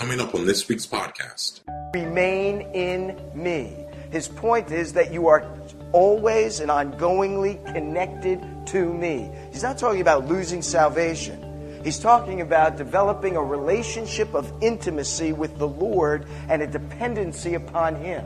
Coming 0.00 0.18
up 0.18 0.34
on 0.34 0.46
this 0.46 0.66
week's 0.66 0.86
podcast. 0.86 1.60
Remain 1.92 2.62
in 2.72 3.20
me. 3.34 3.84
His 4.10 4.28
point 4.28 4.70
is 4.70 4.94
that 4.94 5.12
you 5.12 5.26
are 5.28 5.46
always 5.92 6.60
and 6.60 6.70
ongoingly 6.70 7.62
connected 7.74 8.40
to 8.68 8.94
me. 8.94 9.30
He's 9.52 9.62
not 9.62 9.76
talking 9.76 10.00
about 10.00 10.26
losing 10.26 10.62
salvation. 10.62 11.82
He's 11.84 11.98
talking 11.98 12.40
about 12.40 12.78
developing 12.78 13.36
a 13.36 13.42
relationship 13.42 14.32
of 14.32 14.50
intimacy 14.62 15.34
with 15.34 15.58
the 15.58 15.68
Lord 15.68 16.24
and 16.48 16.62
a 16.62 16.66
dependency 16.66 17.52
upon 17.52 17.94
Him. 17.94 18.24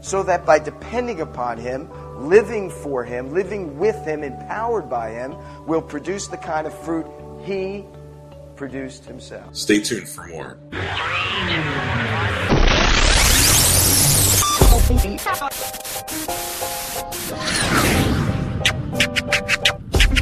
So 0.00 0.24
that 0.24 0.44
by 0.44 0.58
depending 0.58 1.20
upon 1.20 1.58
Him, 1.58 1.88
living 2.28 2.70
for 2.70 3.04
Him, 3.04 3.32
living 3.32 3.78
with 3.78 4.04
Him, 4.04 4.24
empowered 4.24 4.90
by 4.90 5.12
Him, 5.12 5.36
will 5.64 5.80
produce 5.80 6.26
the 6.26 6.38
kind 6.38 6.66
of 6.66 6.76
fruit 6.76 7.06
He 7.44 7.84
produced 8.56 9.04
Himself. 9.04 9.54
Stay 9.54 9.80
tuned 9.80 10.08
for 10.08 10.26
more. 10.26 10.58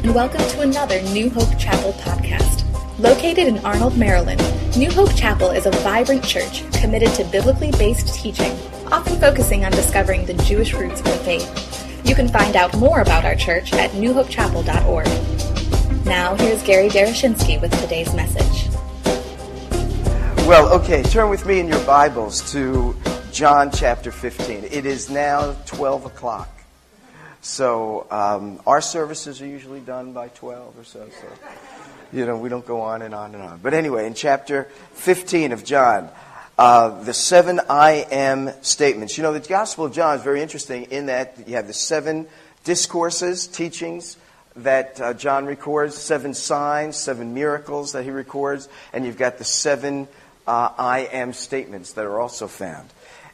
and 0.03 0.13
welcome 0.13 0.41
to 0.49 0.61
another 0.61 1.01
New 1.03 1.29
Hope 1.29 1.57
Chapel 1.57 1.93
podcast. 1.93 2.63
Located 2.99 3.47
in 3.47 3.57
Arnold, 3.59 3.97
Maryland, 3.97 4.41
New 4.77 4.91
Hope 4.91 5.15
Chapel 5.15 5.51
is 5.51 5.65
a 5.65 5.71
vibrant 5.71 6.23
church 6.23 6.69
committed 6.73 7.09
to 7.13 7.23
biblically 7.25 7.71
based 7.71 8.13
teaching, 8.13 8.51
often 8.91 9.19
focusing 9.19 9.65
on 9.65 9.71
discovering 9.71 10.25
the 10.25 10.33
Jewish 10.43 10.73
roots 10.73 10.99
of 10.99 11.05
the 11.05 11.17
faith. 11.17 12.05
You 12.05 12.15
can 12.15 12.27
find 12.27 12.55
out 12.55 12.75
more 12.77 13.01
about 13.01 13.25
our 13.25 13.35
church 13.35 13.73
at 13.73 13.91
newhopechapel.org. 13.91 15.42
Now, 16.05 16.35
here's 16.35 16.61
Gary 16.63 16.89
Derechinsky 16.89 17.61
with 17.61 17.71
today's 17.79 18.13
message. 18.13 18.69
Well, 20.45 20.73
okay, 20.73 21.01
turn 21.01 21.29
with 21.29 21.45
me 21.45 21.61
in 21.61 21.69
your 21.69 21.81
Bibles 21.85 22.51
to 22.51 22.93
John 23.31 23.71
chapter 23.71 24.11
15. 24.11 24.65
It 24.65 24.85
is 24.85 25.09
now 25.09 25.53
12 25.65 26.07
o'clock. 26.07 26.49
So 27.41 28.05
um, 28.11 28.59
our 28.67 28.81
services 28.81 29.41
are 29.41 29.47
usually 29.47 29.79
done 29.79 30.11
by 30.11 30.27
12 30.27 30.77
or 30.77 30.83
so. 30.83 31.07
So, 31.07 31.27
you 32.11 32.25
know, 32.25 32.37
we 32.37 32.49
don't 32.49 32.65
go 32.65 32.81
on 32.81 33.01
and 33.01 33.15
on 33.15 33.33
and 33.33 33.41
on. 33.41 33.59
But 33.63 33.73
anyway, 33.73 34.05
in 34.05 34.13
chapter 34.13 34.65
15 34.95 35.53
of 35.53 35.63
John, 35.63 36.09
uh, 36.57 37.01
the 37.03 37.13
seven 37.13 37.61
I 37.69 38.05
am 38.11 38.51
statements. 38.61 39.17
You 39.17 39.23
know, 39.23 39.31
the 39.31 39.39
Gospel 39.39 39.85
of 39.85 39.93
John 39.93 40.17
is 40.17 40.23
very 40.23 40.41
interesting 40.41 40.83
in 40.83 41.05
that 41.05 41.47
you 41.47 41.55
have 41.55 41.67
the 41.67 41.73
seven 41.73 42.27
discourses, 42.65 43.47
teachings 43.47 44.17
that 44.57 45.01
uh, 45.01 45.13
John 45.13 45.45
records, 45.45 45.95
seven 45.95 46.33
signs, 46.33 46.97
seven 46.97 47.33
miracles 47.33 47.93
that 47.93 48.03
he 48.03 48.11
records, 48.11 48.69
and 48.91 49.05
you've 49.05 49.17
got 49.17 49.37
the 49.37 49.43
seven 49.43 50.07
uh, 50.47 50.69
I 50.77 50.99
am 51.11 51.33
statements 51.33 51.93
that 51.93 52.05
are 52.05 52.19
also 52.19 52.47
found. 52.47 52.89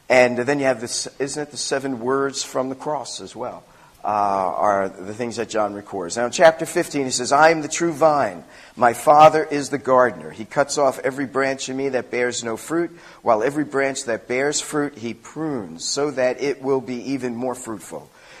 And 0.08 0.38
then 0.38 0.58
you 0.58 0.64
have 0.64 0.80
this, 0.80 1.08
isn't 1.18 1.42
it 1.42 1.50
the 1.50 1.56
seven 1.56 2.00
words 2.00 2.42
from 2.42 2.68
the 2.68 2.74
cross 2.74 3.20
as 3.20 3.36
well? 3.36 3.64
uh, 4.02 4.06
are 4.06 4.88
the 4.88 5.14
things 5.14 5.36
that 5.36 5.50
John 5.50 5.74
records. 5.74 6.16
Now, 6.16 6.26
in 6.26 6.32
chapter 6.32 6.64
15, 6.64 7.04
he 7.04 7.10
says, 7.10 7.32
I 7.32 7.50
am 7.50 7.60
the 7.60 7.68
true 7.68 7.92
vine. 7.92 8.44
My 8.76 8.94
Father 8.94 9.44
is 9.44 9.68
the 9.68 9.78
gardener. 9.78 10.30
He 10.30 10.46
cuts 10.46 10.78
off 10.78 10.98
every 11.00 11.26
branch 11.26 11.68
in 11.68 11.76
me 11.76 11.90
that 11.90 12.10
bears 12.10 12.42
no 12.42 12.56
fruit, 12.56 12.96
while 13.22 13.42
every 13.42 13.64
branch 13.64 14.04
that 14.04 14.26
bears 14.26 14.60
fruit 14.60 14.96
he 14.96 15.12
prunes, 15.12 15.84
so 15.84 16.10
that 16.12 16.40
it 16.40 16.62
will 16.62 16.80
be 16.80 17.12
even 17.12 17.34
more 17.34 17.54
fruitful. 17.54 18.10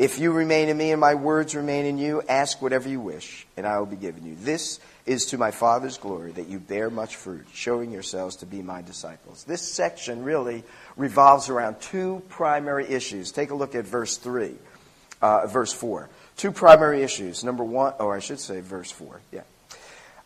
If 0.00 0.18
you 0.18 0.32
remain 0.32 0.70
in 0.70 0.78
me 0.78 0.92
and 0.92 1.00
my 1.00 1.14
words 1.14 1.54
remain 1.54 1.84
in 1.84 1.98
you, 1.98 2.22
ask 2.26 2.62
whatever 2.62 2.88
you 2.88 3.00
wish, 3.00 3.46
and 3.58 3.66
I 3.66 3.78
will 3.78 3.84
be 3.84 3.96
given 3.96 4.24
you. 4.24 4.34
This 4.34 4.80
is 5.04 5.26
to 5.26 5.36
my 5.36 5.50
Father's 5.50 5.98
glory 5.98 6.32
that 6.32 6.48
you 6.48 6.58
bear 6.58 6.88
much 6.88 7.16
fruit, 7.16 7.46
showing 7.52 7.90
yourselves 7.90 8.36
to 8.36 8.46
be 8.46 8.62
my 8.62 8.80
disciples. 8.80 9.44
This 9.44 9.60
section 9.60 10.24
really 10.24 10.64
revolves 10.96 11.50
around 11.50 11.82
two 11.82 12.22
primary 12.30 12.86
issues. 12.88 13.30
Take 13.30 13.50
a 13.50 13.54
look 13.54 13.74
at 13.74 13.84
verse 13.84 14.16
3, 14.16 14.54
uh, 15.20 15.46
verse 15.46 15.74
4 15.74 16.08
two 16.38 16.50
primary 16.50 17.02
issues. 17.02 17.44
Number 17.44 17.62
one, 17.62 17.92
or 17.98 18.16
I 18.16 18.20
should 18.20 18.40
say 18.40 18.62
verse 18.62 18.90
4. 18.90 19.20
Yeah. 19.30 19.42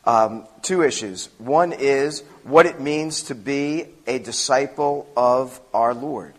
Um, 0.05 0.47
two 0.63 0.83
issues. 0.83 1.29
One 1.39 1.73
is 1.73 2.21
what 2.45 2.67
it 2.67 2.81
means 2.81 3.25
to 3.25 3.35
be 3.35 3.87
a 4.07 4.21
disciple 4.21 5.09
of 5.17 5.61
our 5.73 5.93
Lord. 5.93 6.35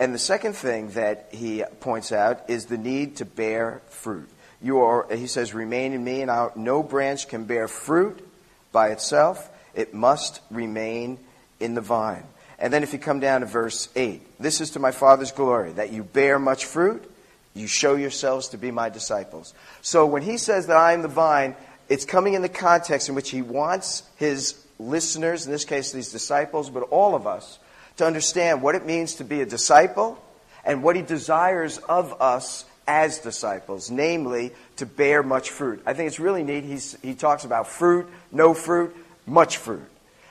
And 0.00 0.14
the 0.14 0.18
second 0.18 0.54
thing 0.54 0.88
that 0.92 1.28
he 1.30 1.62
points 1.80 2.10
out 2.10 2.48
is 2.48 2.64
the 2.64 2.78
need 2.78 3.16
to 3.16 3.26
bear 3.26 3.82
fruit. 3.90 4.30
You 4.62 4.80
are, 4.80 5.06
he 5.14 5.26
says, 5.26 5.52
remain 5.52 5.92
in 5.92 6.02
me, 6.02 6.22
and 6.22 6.30
I'll, 6.30 6.52
no 6.56 6.82
branch 6.82 7.28
can 7.28 7.44
bear 7.44 7.68
fruit 7.68 8.26
by 8.72 8.88
itself. 8.88 9.50
It 9.74 9.92
must 9.92 10.40
remain 10.50 11.18
in 11.60 11.74
the 11.74 11.82
vine. 11.82 12.24
And 12.58 12.72
then 12.72 12.82
if 12.82 12.94
you 12.94 12.98
come 12.98 13.20
down 13.20 13.42
to 13.42 13.46
verse 13.46 13.90
8, 13.94 14.22
this 14.40 14.62
is 14.62 14.70
to 14.70 14.78
my 14.78 14.90
Father's 14.90 15.32
glory, 15.32 15.72
that 15.72 15.92
you 15.92 16.02
bear 16.02 16.38
much 16.38 16.64
fruit, 16.64 17.04
you 17.52 17.66
show 17.66 17.94
yourselves 17.94 18.48
to 18.48 18.58
be 18.58 18.70
my 18.70 18.88
disciples. 18.88 19.52
So 19.82 20.06
when 20.06 20.22
he 20.22 20.38
says 20.38 20.66
that 20.68 20.76
I 20.78 20.94
am 20.94 21.02
the 21.02 21.08
vine, 21.08 21.56
it's 21.90 22.06
coming 22.06 22.34
in 22.34 22.42
the 22.42 22.48
context 22.48 23.10
in 23.10 23.14
which 23.14 23.30
he 23.30 23.42
wants 23.42 24.02
his 24.16 24.64
listeners, 24.78 25.44
in 25.44 25.52
this 25.52 25.66
case 25.66 25.92
these 25.92 26.10
disciples, 26.10 26.70
but 26.70 26.84
all 26.84 27.14
of 27.14 27.26
us, 27.26 27.58
to 28.00 28.06
understand 28.06 28.62
what 28.62 28.74
it 28.74 28.86
means 28.86 29.16
to 29.16 29.24
be 29.24 29.42
a 29.42 29.46
disciple 29.46 30.18
and 30.64 30.82
what 30.82 30.96
he 30.96 31.02
desires 31.02 31.76
of 31.78 32.20
us 32.20 32.64
as 32.88 33.18
disciples, 33.18 33.90
namely 33.90 34.52
to 34.76 34.86
bear 34.86 35.22
much 35.22 35.50
fruit. 35.50 35.82
I 35.84 35.92
think 35.92 36.08
it's 36.08 36.18
really 36.18 36.42
neat. 36.42 36.64
He's, 36.64 36.96
he 37.02 37.14
talks 37.14 37.44
about 37.44 37.68
fruit, 37.68 38.08
no 38.32 38.54
fruit, 38.54 38.96
much 39.26 39.58
fruit. 39.58 39.84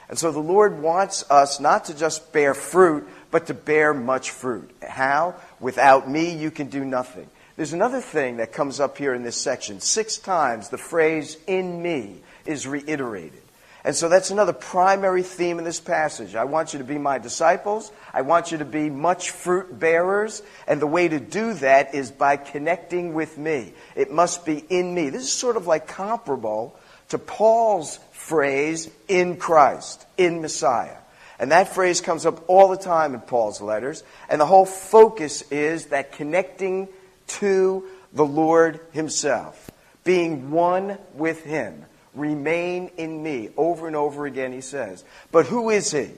And 0.10 0.18
so 0.18 0.32
the 0.32 0.40
Lord 0.40 0.82
wants 0.82 1.30
us 1.30 1.60
not 1.60 1.86
to 1.86 1.96
just 1.96 2.34
bear 2.34 2.56
fruit, 2.56 3.08
but 3.30 3.46
to 3.48 3.54
bear 3.54 3.94
much 3.94 4.32
fruit. 4.32 4.72
How? 4.82 5.36
Without 5.60 6.10
me, 6.10 6.36
you 6.36 6.50
can 6.50 6.70
do 6.70 6.84
nothing. 6.84 7.30
There's 7.56 7.74
another 7.74 8.02
thing 8.02 8.38
that 8.38 8.52
comes 8.52 8.80
up 8.80 8.98
here 8.98 9.14
in 9.14 9.22
this 9.22 9.38
section. 9.38 9.80
Six 9.80 10.18
times 10.18 10.70
the 10.70 10.80
phrase 10.80 11.38
in 11.46 11.84
me 11.84 12.16
is 12.48 12.66
reiterated. 12.66 13.44
And 13.84 13.96
so 13.96 14.10
that's 14.10 14.30
another 14.30 14.52
primary 14.52 15.24
theme 15.24 15.58
in 15.58 15.64
this 15.64 15.80
passage. 15.80 16.36
I 16.36 16.44
want 16.44 16.74
you 16.74 16.80
to 16.80 16.86
be 16.86 16.98
my 16.98 17.18
disciples. 17.18 17.92
I 18.14 18.24
want 18.24 18.52
you 18.52 18.58
to 18.58 18.66
be 18.66 18.90
much 18.90 19.32
fruit 19.32 19.80
bearers. 19.80 20.44
And 20.68 20.82
the 20.82 20.88
way 20.88 21.08
to 21.08 21.20
do 21.20 21.54
that 21.56 21.96
is 21.96 22.12
by 22.12 22.36
connecting 22.36 23.14
with 23.14 23.38
me. 23.38 23.74
It 23.96 24.12
must 24.12 24.46
be 24.46 24.58
in 24.58 24.94
me. 24.94 25.10
This 25.10 25.24
is 25.24 25.32
sort 25.32 25.56
of 25.56 25.66
like 25.66 25.88
comparable 25.88 26.78
to 27.10 27.18
Paul's 27.18 28.00
phrase, 28.12 28.90
in 29.08 29.38
Christ, 29.38 30.06
in 30.18 30.42
Messiah. 30.42 30.98
And 31.40 31.54
that 31.54 31.74
phrase 31.74 32.02
comes 32.02 32.26
up 32.26 32.44
all 32.50 32.68
the 32.68 32.78
time 32.78 33.14
in 33.14 33.22
Paul's 33.22 33.62
letters. 33.62 34.04
And 34.30 34.42
the 34.42 34.46
whole 34.46 34.66
focus 34.66 35.42
is 35.52 35.88
that 35.88 36.12
connecting 36.12 36.90
to 37.28 37.86
the 38.12 38.26
Lord 38.26 38.82
Himself, 38.92 39.72
being 40.04 40.52
one 40.52 40.98
with 41.14 41.46
Him. 41.46 41.86
Remain 42.20 42.92
in 42.98 43.24
me. 43.24 43.50
Over 43.58 43.88
and 43.88 43.96
over 43.96 44.26
again, 44.26 44.52
he 44.52 44.62
says. 44.62 45.04
But 45.32 45.46
who 45.48 45.70
is 45.70 45.92
He? 45.92 46.10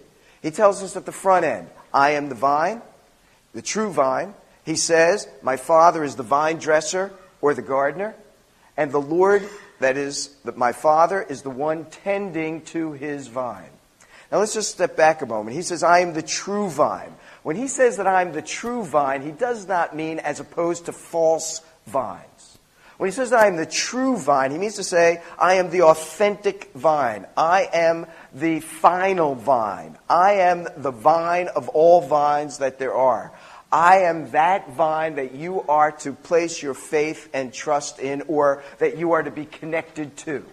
He 0.41 0.51
tells 0.51 0.81
us 0.81 0.95
at 0.95 1.05
the 1.05 1.11
front 1.11 1.45
end 1.45 1.69
I 1.93 2.11
am 2.11 2.29
the 2.29 2.35
vine, 2.35 2.81
the 3.53 3.61
true 3.61 3.91
vine. 3.91 4.33
He 4.65 4.75
says, 4.75 5.27
My 5.41 5.57
Father 5.57 6.03
is 6.03 6.15
the 6.15 6.23
vine 6.23 6.57
dresser 6.57 7.11
or 7.41 7.53
the 7.53 7.61
gardener. 7.61 8.15
And 8.77 8.91
the 8.91 9.01
Lord, 9.01 9.47
that 9.79 9.97
is, 9.97 10.29
that 10.45 10.57
my 10.57 10.71
Father, 10.71 11.21
is 11.21 11.41
the 11.41 11.49
one 11.49 11.85
tending 11.85 12.61
to 12.65 12.93
His 12.93 13.27
vine. 13.27 13.69
Now 14.31 14.39
let's 14.39 14.53
just 14.53 14.71
step 14.71 14.95
back 14.95 15.21
a 15.21 15.25
moment. 15.25 15.55
He 15.55 15.61
says, 15.61 15.83
I 15.83 15.99
am 15.99 16.13
the 16.13 16.21
true 16.21 16.69
vine. 16.69 17.13
When 17.43 17.55
he 17.55 17.67
says 17.67 17.97
that 17.97 18.07
I'm 18.07 18.33
the 18.33 18.41
true 18.41 18.83
vine, 18.83 19.23
he 19.23 19.31
does 19.31 19.67
not 19.67 19.95
mean 19.95 20.19
as 20.19 20.39
opposed 20.39 20.85
to 20.85 20.91
false 20.91 21.61
vines. 21.87 22.50
When 23.01 23.07
he 23.07 23.15
says 23.15 23.33
I 23.33 23.47
am 23.47 23.55
the 23.55 23.65
true 23.65 24.15
vine, 24.15 24.51
he 24.51 24.59
means 24.59 24.75
to 24.75 24.83
say, 24.83 25.23
I 25.39 25.55
am 25.55 25.71
the 25.71 25.81
authentic 25.81 26.71
vine. 26.75 27.25
I 27.35 27.67
am 27.73 28.05
the 28.31 28.59
final 28.59 29.33
vine. 29.33 29.97
I 30.07 30.33
am 30.33 30.67
the 30.77 30.91
vine 30.91 31.47
of 31.47 31.67
all 31.69 32.01
vines 32.01 32.59
that 32.59 32.77
there 32.77 32.93
are. 32.93 33.31
I 33.71 34.01
am 34.01 34.29
that 34.33 34.73
vine 34.73 35.15
that 35.15 35.33
you 35.33 35.63
are 35.63 35.91
to 35.93 36.13
place 36.13 36.61
your 36.61 36.75
faith 36.75 37.27
and 37.33 37.51
trust 37.51 37.97
in, 37.97 38.21
or 38.27 38.61
that 38.77 38.99
you 38.99 39.13
are 39.13 39.23
to 39.23 39.31
be 39.31 39.45
connected 39.45 40.15
to. 40.17 40.45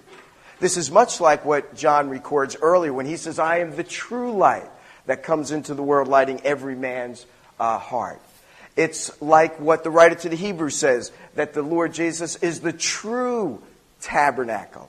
This 0.59 0.79
is 0.79 0.91
much 0.91 1.21
like 1.21 1.45
what 1.45 1.75
John 1.75 2.09
records 2.09 2.57
earlier 2.63 2.95
when 2.95 3.05
he 3.05 3.19
says, 3.19 3.39
I 3.39 3.59
am 3.59 3.77
the 3.77 3.85
true 3.85 4.33
light 4.33 4.71
that 5.05 5.23
comes 5.23 5.51
into 5.51 5.75
the 5.75 5.83
world, 5.83 6.09
lighting 6.09 6.41
every 6.45 6.77
man's 6.77 7.27
uh, 7.61 7.79
heart. 7.79 8.23
It's 8.79 9.21
like 9.21 9.59
what 9.59 9.83
the 9.83 9.91
writer 9.91 10.15
to 10.15 10.29
the 10.29 10.37
Hebrews 10.37 10.77
says 10.77 11.11
that 11.35 11.53
the 11.53 11.63
Lord 11.63 11.93
Jesus 11.93 12.37
is 12.37 12.61
the 12.61 12.73
true 12.73 13.61
tabernacle. 14.01 14.89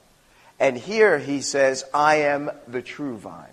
And 0.59 0.77
here 0.77 1.17
he 1.17 1.41
says, 1.41 1.83
I 1.91 2.17
am 2.17 2.51
the 2.67 2.83
true 2.83 3.17
vine. 3.17 3.49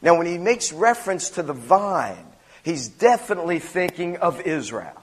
Now, 0.00 0.16
when 0.16 0.28
he 0.28 0.38
makes 0.38 0.72
reference 0.72 1.30
to 1.30 1.42
the 1.42 1.52
vine, 1.54 2.24
he's 2.62 2.86
definitely 2.86 3.58
thinking 3.58 4.18
of 4.18 4.40
Israel. 4.42 4.96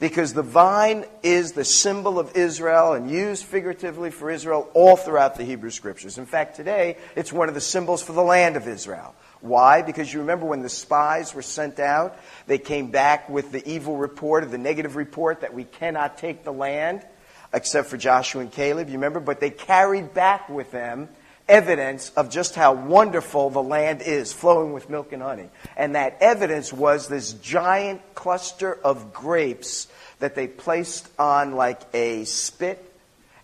Because 0.00 0.34
the 0.34 0.42
vine 0.42 1.06
is 1.22 1.52
the 1.52 1.64
symbol 1.64 2.18
of 2.18 2.36
Israel 2.36 2.92
and 2.92 3.10
used 3.10 3.46
figuratively 3.46 4.10
for 4.10 4.30
Israel 4.30 4.68
all 4.74 4.96
throughout 4.96 5.36
the 5.36 5.44
Hebrew 5.44 5.70
Scriptures. 5.70 6.18
In 6.18 6.26
fact, 6.26 6.56
today, 6.56 6.98
it's 7.14 7.32
one 7.32 7.48
of 7.48 7.54
the 7.54 7.60
symbols 7.62 8.02
for 8.02 8.12
the 8.12 8.22
land 8.22 8.56
of 8.56 8.68
Israel. 8.68 9.14
Why? 9.48 9.82
Because 9.82 10.12
you 10.12 10.20
remember 10.20 10.46
when 10.46 10.62
the 10.62 10.68
spies 10.68 11.34
were 11.34 11.42
sent 11.42 11.78
out, 11.78 12.18
they 12.46 12.58
came 12.58 12.90
back 12.90 13.28
with 13.28 13.52
the 13.52 13.66
evil 13.68 13.96
report, 13.96 14.44
or 14.44 14.46
the 14.46 14.58
negative 14.58 14.96
report 14.96 15.40
that 15.40 15.54
we 15.54 15.64
cannot 15.64 16.18
take 16.18 16.44
the 16.44 16.52
land, 16.52 17.04
except 17.52 17.88
for 17.88 17.96
Joshua 17.96 18.42
and 18.42 18.52
Caleb, 18.52 18.88
you 18.88 18.94
remember? 18.94 19.20
But 19.20 19.40
they 19.40 19.50
carried 19.50 20.14
back 20.14 20.48
with 20.48 20.70
them 20.70 21.08
evidence 21.48 22.10
of 22.16 22.28
just 22.28 22.54
how 22.54 22.72
wonderful 22.72 23.50
the 23.50 23.62
land 23.62 24.02
is, 24.02 24.32
flowing 24.32 24.72
with 24.72 24.90
milk 24.90 25.12
and 25.12 25.22
honey. 25.22 25.48
And 25.76 25.94
that 25.94 26.18
evidence 26.20 26.72
was 26.72 27.06
this 27.08 27.32
giant 27.34 28.02
cluster 28.14 28.74
of 28.74 29.12
grapes 29.12 29.86
that 30.18 30.34
they 30.34 30.48
placed 30.48 31.08
on 31.18 31.54
like 31.54 31.80
a 31.94 32.24
spit, 32.24 32.82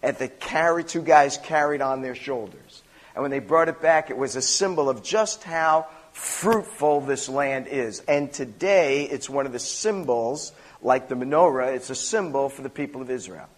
and 0.03 0.17
the 0.17 0.29
carry, 0.29 0.83
two 0.83 1.03
guys 1.03 1.39
carried 1.39 1.81
on 1.81 2.03
their 2.03 2.17
shoulders. 2.17 2.59
And 3.15 3.23
when 3.23 3.31
they 3.31 3.39
brought 3.39 3.69
it 3.69 3.81
back, 3.83 4.11
it 4.11 4.17
was 4.17 4.37
a 4.37 4.43
symbol 4.43 4.89
of 4.89 5.03
just 5.03 5.43
how 5.43 5.87
fruitful 6.13 7.03
this 7.03 7.29
land 7.29 7.67
is. 7.67 8.01
And 8.01 8.33
today, 8.33 9.05
it's 9.05 9.29
one 9.29 9.47
of 9.47 9.53
the 9.53 9.59
symbols, 9.59 10.53
like 10.83 11.09
the 11.09 11.15
menorah, 11.15 11.75
it's 11.75 11.91
a 11.91 11.95
symbol 11.95 12.49
for 12.49 12.63
the 12.63 12.71
people 12.71 13.03
of 13.03 13.11
Israel. 13.11 13.49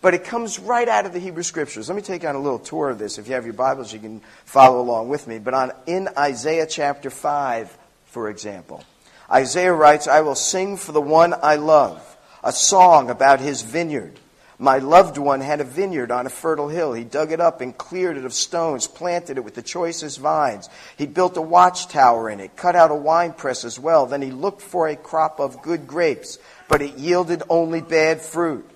But 0.00 0.14
it 0.14 0.24
comes 0.24 0.58
right 0.58 0.86
out 0.86 1.06
of 1.06 1.12
the 1.12 1.18
Hebrew 1.18 1.42
Scriptures. 1.42 1.88
Let 1.88 1.96
me 1.96 2.02
take 2.02 2.24
you 2.24 2.28
on 2.28 2.34
a 2.34 2.40
little 2.40 2.58
tour 2.58 2.90
of 2.90 2.98
this. 2.98 3.16
If 3.16 3.26
you 3.26 3.34
have 3.34 3.46
your 3.46 3.54
Bibles, 3.54 3.92
you 3.92 3.98
can 3.98 4.20
follow 4.44 4.80
along 4.80 5.08
with 5.08 5.26
me. 5.26 5.38
But 5.38 5.54
on, 5.54 5.72
in 5.86 6.08
Isaiah 6.18 6.66
chapter 6.66 7.08
5, 7.08 7.78
for 8.06 8.28
example, 8.28 8.84
Isaiah 9.30 9.72
writes, 9.72 10.06
I 10.06 10.20
will 10.20 10.34
sing 10.34 10.76
for 10.76 10.92
the 10.92 11.00
one 11.00 11.34
I 11.42 11.56
love, 11.56 12.16
a 12.42 12.52
song 12.52 13.08
about 13.08 13.40
his 13.40 13.62
vineyard. 13.62 14.20
My 14.64 14.78
loved 14.78 15.18
one 15.18 15.42
had 15.42 15.60
a 15.60 15.64
vineyard 15.64 16.10
on 16.10 16.24
a 16.24 16.30
fertile 16.30 16.70
hill. 16.70 16.94
He 16.94 17.04
dug 17.04 17.32
it 17.32 17.40
up 17.40 17.60
and 17.60 17.76
cleared 17.76 18.16
it 18.16 18.24
of 18.24 18.32
stones, 18.32 18.86
planted 18.86 19.36
it 19.36 19.44
with 19.44 19.54
the 19.54 19.60
choicest 19.60 20.18
vines. 20.18 20.70
He 20.96 21.04
built 21.04 21.36
a 21.36 21.42
watchtower 21.42 22.30
in 22.30 22.40
it, 22.40 22.56
cut 22.56 22.74
out 22.74 22.90
a 22.90 22.94
winepress 22.94 23.66
as 23.66 23.78
well. 23.78 24.06
Then 24.06 24.22
he 24.22 24.30
looked 24.30 24.62
for 24.62 24.88
a 24.88 24.96
crop 24.96 25.38
of 25.38 25.60
good 25.60 25.86
grapes, 25.86 26.38
but 26.66 26.80
it 26.80 26.96
yielded 26.96 27.42
only 27.50 27.82
bad 27.82 28.22
fruit. 28.22 28.66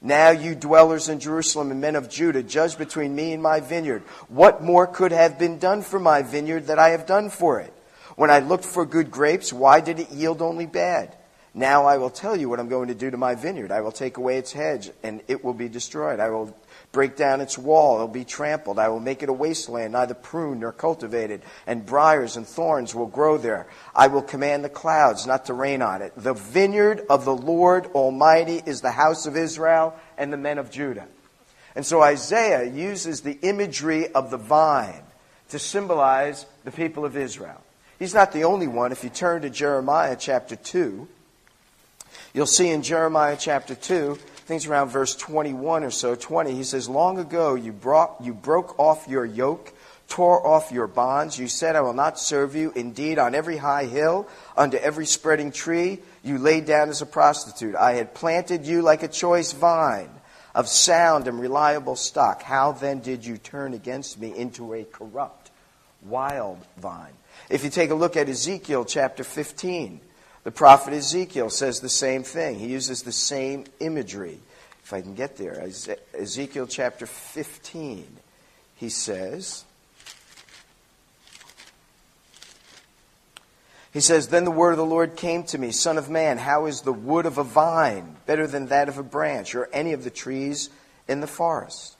Now, 0.00 0.30
you 0.30 0.54
dwellers 0.54 1.10
in 1.10 1.20
Jerusalem 1.20 1.70
and 1.70 1.78
men 1.78 1.96
of 1.96 2.08
Judah, 2.08 2.42
judge 2.42 2.78
between 2.78 3.14
me 3.14 3.34
and 3.34 3.42
my 3.42 3.60
vineyard. 3.60 4.00
What 4.28 4.62
more 4.62 4.86
could 4.86 5.12
have 5.12 5.38
been 5.38 5.58
done 5.58 5.82
for 5.82 6.00
my 6.00 6.22
vineyard 6.22 6.68
that 6.68 6.78
I 6.78 6.88
have 6.90 7.04
done 7.04 7.28
for 7.28 7.60
it? 7.60 7.74
When 8.16 8.30
I 8.30 8.38
looked 8.38 8.64
for 8.64 8.86
good 8.86 9.10
grapes, 9.10 9.52
why 9.52 9.82
did 9.82 10.00
it 10.00 10.10
yield 10.10 10.40
only 10.40 10.64
bad? 10.64 11.14
Now 11.56 11.86
I 11.86 11.98
will 11.98 12.10
tell 12.10 12.34
you 12.34 12.48
what 12.48 12.58
I'm 12.58 12.68
going 12.68 12.88
to 12.88 12.96
do 12.96 13.12
to 13.12 13.16
my 13.16 13.36
vineyard. 13.36 13.70
I 13.70 13.80
will 13.80 13.92
take 13.92 14.16
away 14.16 14.38
its 14.38 14.52
hedge, 14.52 14.90
and 15.04 15.22
it 15.28 15.44
will 15.44 15.54
be 15.54 15.68
destroyed. 15.68 16.18
I 16.18 16.30
will 16.30 16.56
break 16.90 17.14
down 17.14 17.40
its 17.40 17.56
wall. 17.56 17.98
It 17.98 18.00
will 18.00 18.08
be 18.08 18.24
trampled. 18.24 18.80
I 18.80 18.88
will 18.88 18.98
make 18.98 19.22
it 19.22 19.28
a 19.28 19.32
wasteland, 19.32 19.92
neither 19.92 20.14
pruned 20.14 20.62
nor 20.62 20.72
cultivated, 20.72 21.42
and 21.64 21.86
briars 21.86 22.36
and 22.36 22.44
thorns 22.44 22.92
will 22.92 23.06
grow 23.06 23.38
there. 23.38 23.68
I 23.94 24.08
will 24.08 24.22
command 24.22 24.64
the 24.64 24.68
clouds 24.68 25.28
not 25.28 25.46
to 25.46 25.54
rain 25.54 25.80
on 25.80 26.02
it. 26.02 26.12
The 26.16 26.34
vineyard 26.34 27.06
of 27.08 27.24
the 27.24 27.36
Lord 27.36 27.86
Almighty 27.94 28.60
is 28.66 28.80
the 28.80 28.90
house 28.90 29.26
of 29.26 29.36
Israel 29.36 29.94
and 30.18 30.32
the 30.32 30.36
men 30.36 30.58
of 30.58 30.72
Judah. 30.72 31.06
And 31.76 31.86
so 31.86 32.02
Isaiah 32.02 32.64
uses 32.64 33.20
the 33.20 33.38
imagery 33.42 34.08
of 34.08 34.32
the 34.32 34.38
vine 34.38 35.02
to 35.50 35.60
symbolize 35.60 36.46
the 36.64 36.72
people 36.72 37.04
of 37.04 37.16
Israel. 37.16 37.62
He's 38.00 38.14
not 38.14 38.32
the 38.32 38.42
only 38.42 38.66
one. 38.66 38.90
If 38.90 39.04
you 39.04 39.10
turn 39.10 39.42
to 39.42 39.50
Jeremiah 39.50 40.16
chapter 40.18 40.56
2, 40.56 41.06
You'll 42.34 42.46
see 42.46 42.70
in 42.70 42.82
Jeremiah 42.82 43.36
chapter 43.38 43.76
2, 43.76 44.16
things 44.16 44.66
around 44.66 44.88
verse 44.88 45.14
21 45.14 45.84
or 45.84 45.92
so, 45.92 46.16
20, 46.16 46.52
he 46.52 46.64
says, 46.64 46.88
Long 46.88 47.20
ago 47.20 47.54
you, 47.54 47.70
brought, 47.70 48.16
you 48.20 48.34
broke 48.34 48.76
off 48.76 49.06
your 49.06 49.24
yoke, 49.24 49.72
tore 50.08 50.44
off 50.44 50.72
your 50.72 50.88
bonds. 50.88 51.38
You 51.38 51.46
said, 51.46 51.76
I 51.76 51.80
will 51.82 51.92
not 51.92 52.18
serve 52.18 52.56
you. 52.56 52.72
Indeed, 52.74 53.20
on 53.20 53.36
every 53.36 53.56
high 53.56 53.84
hill, 53.84 54.26
under 54.56 54.76
every 54.78 55.06
spreading 55.06 55.52
tree, 55.52 56.00
you 56.24 56.38
laid 56.38 56.66
down 56.66 56.88
as 56.88 57.02
a 57.02 57.06
prostitute. 57.06 57.76
I 57.76 57.92
had 57.92 58.14
planted 58.14 58.66
you 58.66 58.82
like 58.82 59.04
a 59.04 59.08
choice 59.08 59.52
vine 59.52 60.10
of 60.56 60.66
sound 60.66 61.28
and 61.28 61.38
reliable 61.38 61.94
stock. 61.94 62.42
How 62.42 62.72
then 62.72 62.98
did 62.98 63.24
you 63.24 63.38
turn 63.38 63.74
against 63.74 64.20
me 64.20 64.36
into 64.36 64.74
a 64.74 64.82
corrupt, 64.82 65.52
wild 66.02 66.58
vine? 66.78 67.14
If 67.48 67.62
you 67.62 67.70
take 67.70 67.90
a 67.90 67.94
look 67.94 68.16
at 68.16 68.28
Ezekiel 68.28 68.84
chapter 68.84 69.22
15, 69.22 70.00
the 70.44 70.50
prophet 70.50 70.92
Ezekiel 70.92 71.50
says 71.50 71.80
the 71.80 71.88
same 71.88 72.22
thing. 72.22 72.58
He 72.58 72.68
uses 72.68 73.02
the 73.02 73.12
same 73.12 73.64
imagery. 73.80 74.38
If 74.82 74.92
I 74.92 75.00
can 75.00 75.14
get 75.14 75.38
there, 75.38 75.66
Ezekiel 76.12 76.66
chapter 76.66 77.06
15, 77.06 78.06
he 78.76 78.88
says, 78.90 79.64
He 83.94 84.00
says, 84.00 84.28
Then 84.28 84.44
the 84.44 84.50
word 84.50 84.72
of 84.72 84.76
the 84.76 84.84
Lord 84.84 85.16
came 85.16 85.44
to 85.44 85.58
me, 85.58 85.70
Son 85.70 85.96
of 85.96 86.10
man, 86.10 86.36
how 86.36 86.66
is 86.66 86.82
the 86.82 86.92
wood 86.92 87.26
of 87.26 87.38
a 87.38 87.44
vine 87.44 88.16
better 88.26 88.46
than 88.46 88.66
that 88.66 88.88
of 88.88 88.98
a 88.98 89.04
branch, 89.04 89.54
or 89.54 89.70
any 89.72 89.92
of 89.92 90.04
the 90.04 90.10
trees 90.10 90.68
in 91.08 91.20
the 91.20 91.26
forest? 91.28 91.96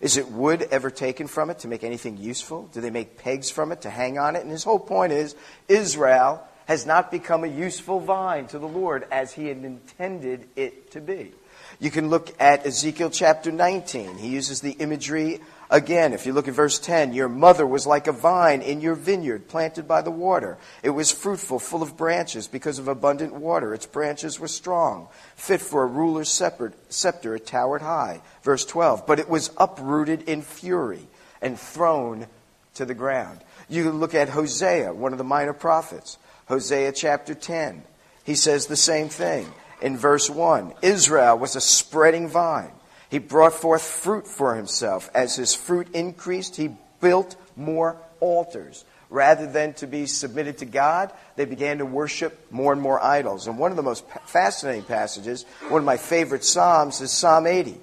Is 0.00 0.16
it 0.16 0.30
wood 0.30 0.68
ever 0.70 0.90
taken 0.90 1.26
from 1.26 1.50
it 1.50 1.60
to 1.60 1.68
make 1.68 1.82
anything 1.82 2.18
useful? 2.18 2.68
Do 2.72 2.80
they 2.80 2.90
make 2.90 3.18
pegs 3.18 3.50
from 3.50 3.72
it 3.72 3.80
to 3.82 3.90
hang 3.90 4.18
on 4.18 4.36
it? 4.36 4.42
And 4.42 4.50
his 4.50 4.62
whole 4.62 4.78
point 4.78 5.12
is 5.12 5.34
Israel 5.66 6.46
has 6.68 6.84
not 6.84 7.10
become 7.10 7.44
a 7.44 7.48
useful 7.48 7.98
vine 7.98 8.46
to 8.46 8.58
the 8.58 8.68
Lord 8.68 9.06
as 9.10 9.32
he 9.32 9.48
had 9.48 9.56
intended 9.64 10.46
it 10.54 10.92
to 10.92 11.00
be. 11.00 11.32
You 11.80 11.90
can 11.90 12.10
look 12.10 12.34
at 12.38 12.66
Ezekiel 12.66 13.08
chapter 13.08 13.50
19. 13.50 14.18
He 14.18 14.28
uses 14.28 14.60
the 14.60 14.72
imagery 14.72 15.40
again. 15.70 16.12
If 16.12 16.26
you 16.26 16.34
look 16.34 16.46
at 16.46 16.52
verse 16.52 16.78
10, 16.78 17.14
your 17.14 17.28
mother 17.28 17.66
was 17.66 17.86
like 17.86 18.06
a 18.06 18.12
vine 18.12 18.60
in 18.60 18.82
your 18.82 18.94
vineyard 18.94 19.48
planted 19.48 19.88
by 19.88 20.02
the 20.02 20.10
water. 20.10 20.58
It 20.82 20.90
was 20.90 21.10
fruitful, 21.10 21.58
full 21.58 21.82
of 21.82 21.96
branches 21.96 22.48
because 22.48 22.78
of 22.78 22.86
abundant 22.86 23.32
water. 23.32 23.72
Its 23.72 23.86
branches 23.86 24.38
were 24.38 24.48
strong, 24.48 25.08
fit 25.36 25.62
for 25.62 25.84
a 25.84 25.86
ruler's 25.86 26.28
scepter. 26.28 27.34
It 27.34 27.46
towered 27.46 27.82
high. 27.82 28.20
Verse 28.42 28.66
12, 28.66 29.06
but 29.06 29.18
it 29.18 29.28
was 29.28 29.50
uprooted 29.56 30.28
in 30.28 30.42
fury 30.42 31.06
and 31.40 31.58
thrown 31.58 32.26
to 32.74 32.84
the 32.84 32.94
ground. 32.94 33.40
You 33.70 33.90
look 33.90 34.14
at 34.14 34.28
Hosea, 34.28 34.92
one 34.92 35.12
of 35.12 35.18
the 35.18 35.24
minor 35.24 35.54
prophets. 35.54 36.18
Hosea 36.48 36.92
chapter 36.92 37.34
10. 37.34 37.82
He 38.24 38.34
says 38.34 38.66
the 38.66 38.76
same 38.76 39.08
thing. 39.08 39.46
In 39.80 39.96
verse 39.96 40.28
1, 40.28 40.74
Israel 40.82 41.38
was 41.38 41.56
a 41.56 41.60
spreading 41.60 42.28
vine. 42.28 42.72
He 43.10 43.18
brought 43.18 43.52
forth 43.52 43.82
fruit 43.82 44.26
for 44.26 44.54
himself. 44.54 45.10
As 45.14 45.36
his 45.36 45.54
fruit 45.54 45.94
increased, 45.94 46.56
he 46.56 46.76
built 47.00 47.36
more 47.56 47.96
altars. 48.20 48.84
Rather 49.10 49.46
than 49.46 49.72
to 49.74 49.86
be 49.86 50.06
submitted 50.06 50.58
to 50.58 50.66
God, 50.66 51.12
they 51.36 51.46
began 51.46 51.78
to 51.78 51.86
worship 51.86 52.50
more 52.50 52.72
and 52.72 52.82
more 52.82 53.02
idols. 53.02 53.46
And 53.46 53.58
one 53.58 53.70
of 53.70 53.76
the 53.76 53.82
most 53.82 54.04
fascinating 54.26 54.82
passages, 54.82 55.46
one 55.68 55.80
of 55.80 55.86
my 55.86 55.96
favorite 55.96 56.44
Psalms, 56.44 57.00
is 57.00 57.10
Psalm 57.10 57.46
80. 57.46 57.80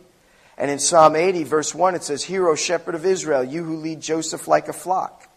And 0.57 0.69
in 0.69 0.79
Psalm 0.79 1.15
80, 1.15 1.43
verse 1.43 1.74
1, 1.74 1.95
it 1.95 2.03
says, 2.03 2.24
Hear, 2.24 2.48
O 2.48 2.55
shepherd 2.55 2.95
of 2.95 3.05
Israel, 3.05 3.43
you 3.43 3.63
who 3.63 3.77
lead 3.77 4.01
Joseph 4.01 4.48
like 4.48 4.67
a 4.67 4.74
flock. 4.74 5.27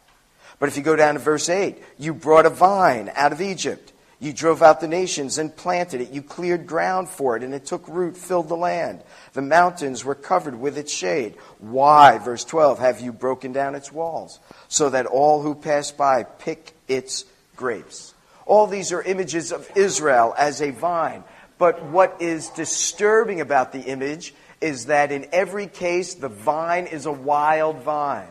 But 0.58 0.68
if 0.68 0.76
you 0.76 0.82
go 0.82 0.96
down 0.96 1.14
to 1.14 1.20
verse 1.20 1.48
8, 1.48 1.78
you 1.98 2.14
brought 2.14 2.46
a 2.46 2.50
vine 2.50 3.10
out 3.14 3.32
of 3.32 3.40
Egypt. 3.40 3.92
You 4.20 4.32
drove 4.32 4.62
out 4.62 4.80
the 4.80 4.88
nations 4.88 5.38
and 5.38 5.54
planted 5.54 6.00
it. 6.00 6.10
You 6.10 6.22
cleared 6.22 6.66
ground 6.66 7.08
for 7.08 7.36
it, 7.36 7.44
and 7.44 7.54
it 7.54 7.66
took 7.66 7.86
root, 7.86 8.16
filled 8.16 8.48
the 8.48 8.56
land. 8.56 9.00
The 9.32 9.42
mountains 9.42 10.04
were 10.04 10.16
covered 10.16 10.58
with 10.58 10.76
its 10.76 10.92
shade. 10.92 11.36
Why, 11.58 12.18
verse 12.18 12.44
12, 12.44 12.80
have 12.80 13.00
you 13.00 13.12
broken 13.12 13.52
down 13.52 13.76
its 13.76 13.92
walls, 13.92 14.40
so 14.66 14.90
that 14.90 15.06
all 15.06 15.42
who 15.42 15.54
pass 15.54 15.92
by 15.92 16.24
pick 16.24 16.72
its 16.88 17.26
grapes? 17.54 18.12
All 18.44 18.66
these 18.66 18.90
are 18.92 19.02
images 19.02 19.52
of 19.52 19.70
Israel 19.76 20.34
as 20.36 20.60
a 20.62 20.70
vine. 20.70 21.22
But 21.58 21.84
what 21.84 22.20
is 22.20 22.48
disturbing 22.50 23.40
about 23.40 23.72
the 23.72 23.82
image 23.82 24.34
is 24.60 24.86
that 24.86 25.12
in 25.12 25.28
every 25.32 25.68
case, 25.68 26.14
the 26.14 26.28
vine 26.28 26.86
is 26.86 27.06
a 27.06 27.12
wild 27.12 27.82
vine. 27.82 28.26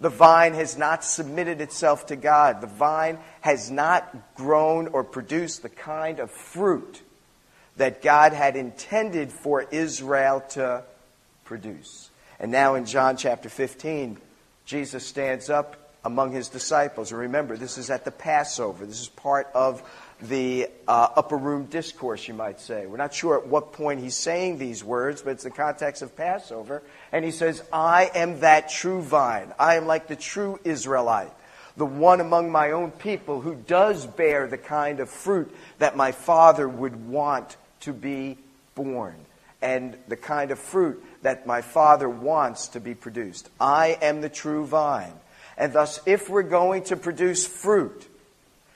The 0.00 0.08
vine 0.08 0.54
has 0.54 0.78
not 0.78 1.02
submitted 1.02 1.60
itself 1.60 2.06
to 2.06 2.16
God. 2.16 2.60
The 2.60 2.68
vine 2.68 3.18
has 3.40 3.70
not 3.70 4.34
grown 4.36 4.88
or 4.88 5.02
produced 5.02 5.62
the 5.62 5.68
kind 5.68 6.20
of 6.20 6.30
fruit 6.30 7.02
that 7.76 8.02
God 8.02 8.32
had 8.32 8.56
intended 8.56 9.32
for 9.32 9.62
Israel 9.62 10.42
to 10.50 10.84
produce. 11.44 12.10
And 12.38 12.52
now 12.52 12.76
in 12.76 12.84
John 12.84 13.16
chapter 13.16 13.48
15, 13.48 14.18
Jesus 14.66 15.04
stands 15.04 15.50
up 15.50 15.76
among 16.04 16.32
his 16.32 16.48
disciples. 16.48 17.10
And 17.10 17.20
remember, 17.20 17.56
this 17.56 17.78
is 17.78 17.90
at 17.90 18.04
the 18.04 18.10
Passover. 18.10 18.86
This 18.86 19.00
is 19.00 19.08
part 19.08 19.48
of 19.54 19.82
the 20.20 20.68
uh, 20.88 21.08
upper 21.16 21.36
room 21.36 21.66
discourse, 21.66 22.26
you 22.26 22.34
might 22.34 22.60
say. 22.60 22.86
We're 22.86 22.96
not 22.96 23.14
sure 23.14 23.38
at 23.38 23.46
what 23.46 23.72
point 23.72 24.00
he's 24.00 24.16
saying 24.16 24.58
these 24.58 24.82
words, 24.82 25.22
but 25.22 25.30
it's 25.30 25.44
the 25.44 25.50
context 25.50 26.02
of 26.02 26.16
Passover. 26.16 26.82
And 27.12 27.24
he 27.24 27.30
says, 27.30 27.62
I 27.72 28.10
am 28.14 28.40
that 28.40 28.68
true 28.68 29.00
vine. 29.00 29.52
I 29.58 29.76
am 29.76 29.86
like 29.86 30.08
the 30.08 30.16
true 30.16 30.58
Israelite, 30.64 31.32
the 31.76 31.86
one 31.86 32.20
among 32.20 32.50
my 32.50 32.72
own 32.72 32.90
people 32.90 33.40
who 33.40 33.54
does 33.54 34.06
bear 34.06 34.48
the 34.48 34.58
kind 34.58 34.98
of 34.98 35.08
fruit 35.08 35.54
that 35.78 35.96
my 35.96 36.10
father 36.10 36.68
would 36.68 37.08
want 37.08 37.56
to 37.80 37.92
be 37.92 38.38
born, 38.74 39.14
and 39.62 39.96
the 40.08 40.16
kind 40.16 40.50
of 40.50 40.58
fruit 40.58 41.04
that 41.22 41.46
my 41.46 41.62
father 41.62 42.08
wants 42.08 42.68
to 42.68 42.80
be 42.80 42.94
produced. 42.94 43.48
I 43.60 43.98
am 44.02 44.20
the 44.20 44.28
true 44.28 44.66
vine. 44.66 45.12
And 45.56 45.72
thus, 45.72 46.00
if 46.06 46.28
we're 46.28 46.42
going 46.42 46.84
to 46.84 46.96
produce 46.96 47.46
fruit, 47.46 48.07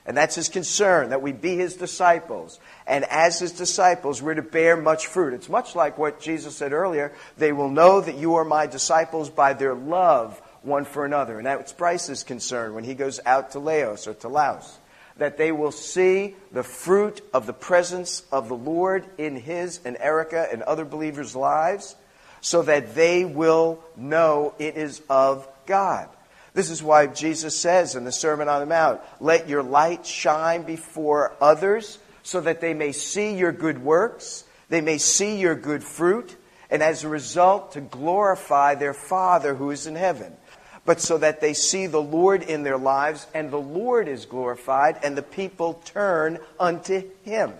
and 0.05 0.17
that's 0.17 0.35
his 0.35 0.49
concern, 0.49 1.09
that 1.09 1.21
we 1.21 1.31
be 1.31 1.55
his 1.55 1.75
disciples. 1.75 2.59
And 2.85 3.05
as 3.05 3.39
his 3.39 3.53
disciples, 3.53 4.21
we're 4.21 4.33
to 4.33 4.41
bear 4.41 4.75
much 4.75 5.07
fruit. 5.07 5.33
It's 5.33 5.47
much 5.47 5.75
like 5.75 5.97
what 5.97 6.19
Jesus 6.19 6.55
said 6.57 6.73
earlier 6.73 7.13
they 7.37 7.53
will 7.53 7.69
know 7.69 8.01
that 8.01 8.17
you 8.17 8.35
are 8.35 8.43
my 8.43 8.67
disciples 8.67 9.29
by 9.29 9.53
their 9.53 9.73
love 9.73 10.41
one 10.61 10.85
for 10.85 11.05
another. 11.05 11.37
And 11.37 11.45
that's 11.45 11.73
Bryce's 11.73 12.23
concern 12.23 12.73
when 12.73 12.83
he 12.83 12.95
goes 12.95 13.19
out 13.25 13.51
to 13.51 13.59
Laos 13.59 14.07
or 14.07 14.13
to 14.15 14.27
Laos. 14.27 14.77
That 15.17 15.37
they 15.37 15.51
will 15.51 15.71
see 15.71 16.35
the 16.51 16.63
fruit 16.63 17.21
of 17.33 17.45
the 17.45 17.53
presence 17.53 18.23
of 18.31 18.49
the 18.49 18.55
Lord 18.55 19.05
in 19.17 19.35
his 19.35 19.79
and 19.85 19.95
Erica 19.99 20.47
and 20.51 20.63
other 20.63 20.85
believers' 20.85 21.35
lives 21.35 21.95
so 22.41 22.61
that 22.63 22.95
they 22.95 23.23
will 23.23 23.81
know 23.95 24.53
it 24.59 24.75
is 24.75 25.01
of 25.09 25.47
God. 25.65 26.09
This 26.53 26.69
is 26.69 26.83
why 26.83 27.07
Jesus 27.07 27.57
says 27.57 27.95
in 27.95 28.03
the 28.03 28.11
Sermon 28.11 28.47
on 28.47 28.59
the 28.59 28.65
Mount, 28.65 29.01
Let 29.19 29.49
your 29.49 29.63
light 29.63 30.05
shine 30.05 30.63
before 30.63 31.35
others 31.41 31.97
so 32.21 32.41
that 32.41 32.61
they 32.61 32.73
may 32.73 32.91
see 32.91 33.35
your 33.35 33.51
good 33.51 33.83
works, 33.83 34.43
they 34.69 34.81
may 34.81 34.97
see 34.97 35.37
your 35.39 35.55
good 35.55 35.83
fruit, 35.83 36.35
and 36.69 36.81
as 36.81 37.03
a 37.03 37.09
result, 37.09 37.73
to 37.73 37.81
glorify 37.81 38.75
their 38.75 38.93
Father 38.93 39.55
who 39.55 39.71
is 39.71 39.87
in 39.87 39.95
heaven. 39.95 40.33
But 40.85 40.99
so 40.99 41.17
that 41.17 41.41
they 41.41 41.53
see 41.53 41.87
the 41.87 42.01
Lord 42.01 42.43
in 42.43 42.63
their 42.63 42.77
lives, 42.77 43.25
and 43.33 43.49
the 43.49 43.57
Lord 43.57 44.07
is 44.07 44.25
glorified, 44.25 44.99
and 45.03 45.17
the 45.17 45.21
people 45.21 45.81
turn 45.85 46.39
unto 46.59 47.09
Him. 47.23 47.53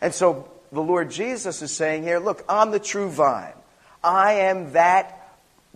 And 0.00 0.14
so 0.14 0.50
the 0.72 0.82
Lord 0.82 1.10
Jesus 1.10 1.62
is 1.62 1.72
saying 1.72 2.02
here, 2.02 2.18
Look, 2.18 2.44
I'm 2.48 2.70
the 2.70 2.78
true 2.78 3.10
vine. 3.10 3.54
I 4.02 4.32
am 4.34 4.72
that 4.72 5.25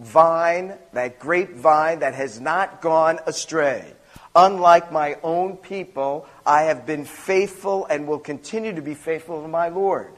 vine, 0.00 0.74
that 0.92 1.18
grapevine 1.18 2.00
that 2.00 2.14
has 2.14 2.40
not 2.40 2.80
gone 2.80 3.20
astray. 3.26 3.92
Unlike 4.34 4.92
my 4.92 5.18
own 5.22 5.56
people, 5.56 6.26
I 6.46 6.62
have 6.62 6.86
been 6.86 7.04
faithful 7.04 7.86
and 7.86 8.06
will 8.06 8.18
continue 8.18 8.74
to 8.74 8.82
be 8.82 8.94
faithful 8.94 9.42
to 9.42 9.48
my 9.48 9.68
Lord. 9.68 10.12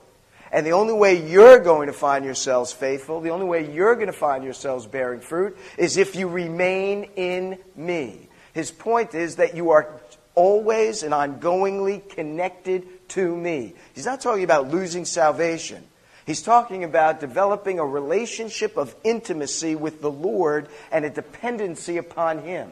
And 0.52 0.66
the 0.66 0.72
only 0.72 0.92
way 0.92 1.26
you're 1.26 1.58
going 1.58 1.86
to 1.86 1.94
find 1.94 2.24
yourselves 2.24 2.72
faithful, 2.72 3.22
the 3.22 3.30
only 3.30 3.46
way 3.46 3.72
you're 3.72 3.94
going 3.94 4.08
to 4.08 4.12
find 4.12 4.44
yourselves 4.44 4.86
bearing 4.86 5.20
fruit, 5.20 5.56
is 5.78 5.96
if 5.96 6.14
you 6.14 6.28
remain 6.28 7.04
in 7.16 7.58
me. 7.74 8.28
His 8.52 8.70
point 8.70 9.14
is 9.14 9.36
that 9.36 9.56
you 9.56 9.70
are 9.70 9.88
always 10.34 11.02
and 11.02 11.14
ongoingly 11.14 12.06
connected 12.10 13.08
to 13.10 13.34
me. 13.34 13.74
He's 13.94 14.04
not 14.04 14.20
talking 14.20 14.44
about 14.44 14.68
losing 14.68 15.06
salvation. 15.06 15.82
He's 16.26 16.42
talking 16.42 16.84
about 16.84 17.20
developing 17.20 17.78
a 17.78 17.86
relationship 17.86 18.76
of 18.76 18.94
intimacy 19.04 19.74
with 19.74 20.00
the 20.00 20.10
Lord 20.10 20.68
and 20.90 21.04
a 21.04 21.10
dependency 21.10 21.96
upon 21.96 22.38
Him. 22.38 22.70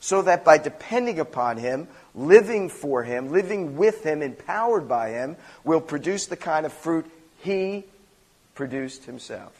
So 0.00 0.22
that 0.22 0.44
by 0.44 0.58
depending 0.58 1.20
upon 1.20 1.56
Him, 1.58 1.88
living 2.14 2.68
for 2.68 3.02
Him, 3.02 3.30
living 3.30 3.76
with 3.76 4.04
Him, 4.04 4.20
empowered 4.20 4.88
by 4.88 5.10
Him, 5.10 5.36
will 5.64 5.80
produce 5.80 6.26
the 6.26 6.36
kind 6.36 6.66
of 6.66 6.72
fruit 6.72 7.06
He 7.42 7.84
produced 8.54 9.04
Himself. 9.04 9.52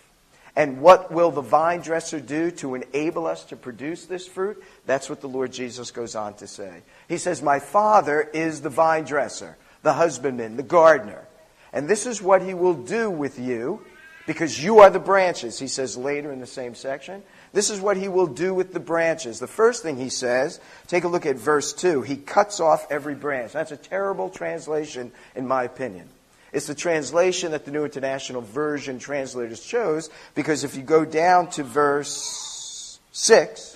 And 0.54 0.82
what 0.82 1.10
will 1.10 1.30
the 1.30 1.40
vine 1.40 1.80
dresser 1.80 2.20
do 2.20 2.50
to 2.52 2.74
enable 2.74 3.26
us 3.26 3.44
to 3.46 3.56
produce 3.56 4.04
this 4.04 4.28
fruit? 4.28 4.62
That's 4.84 5.08
what 5.08 5.22
the 5.22 5.28
Lord 5.28 5.52
Jesus 5.52 5.90
goes 5.90 6.14
on 6.14 6.34
to 6.34 6.46
say. 6.46 6.82
He 7.08 7.16
says, 7.16 7.40
My 7.40 7.58
Father 7.58 8.20
is 8.20 8.60
the 8.60 8.68
vine 8.68 9.04
dresser, 9.04 9.56
the 9.82 9.94
husbandman, 9.94 10.56
the 10.56 10.62
gardener. 10.62 11.26
And 11.73 11.88
this 11.88 12.07
is 12.07 12.21
what 12.21 12.43
he 12.43 12.55
will 12.55 12.75
do 12.75 13.09
with 13.09 13.38
you, 13.38 13.83
because 14.26 14.62
you 14.62 14.81
are 14.81 14.91
the 14.91 15.00
branches, 15.00 15.59
he 15.59 15.67
says 15.69 15.97
later 15.97 16.31
in 16.33 16.38
the 16.38 16.47
same 16.47 16.75
section. 16.75 17.23
This 17.52 17.71
is 17.71 17.81
what 17.81 17.97
he 17.97 18.09
will 18.09 18.26
do 18.26 18.55
with 18.55 18.73
the 18.73 18.81
branches. 18.81 19.38
The 19.38 19.47
first 19.47 19.83
thing 19.83 19.97
he 19.97 20.09
says, 20.09 20.61
take 20.87 21.05
a 21.05 21.09
look 21.09 21.26
at 21.26 21.37
verse 21.37 21.73
2. 21.73 22.02
He 22.02 22.17
cuts 22.17 22.61
off 22.61 22.87
every 22.91 23.14
branch. 23.14 23.52
That's 23.52 23.73
a 23.73 23.76
terrible 23.76 24.31
translation, 24.31 25.12
in 25.35 25.47
my 25.47 25.64
opinion. 25.64 26.09
It's 26.52 26.67
the 26.67 26.75
translation 26.75 27.52
that 27.52 27.64
the 27.64 27.71
New 27.71 27.85
International 27.85 28.43
Version 28.43 28.99
translators 28.99 29.64
chose, 29.64 30.11
because 30.35 30.64
if 30.64 30.76
you 30.76 30.83
go 30.83 31.05
down 31.05 31.49
to 31.50 31.64
verse 31.64 33.00
6, 33.12 33.72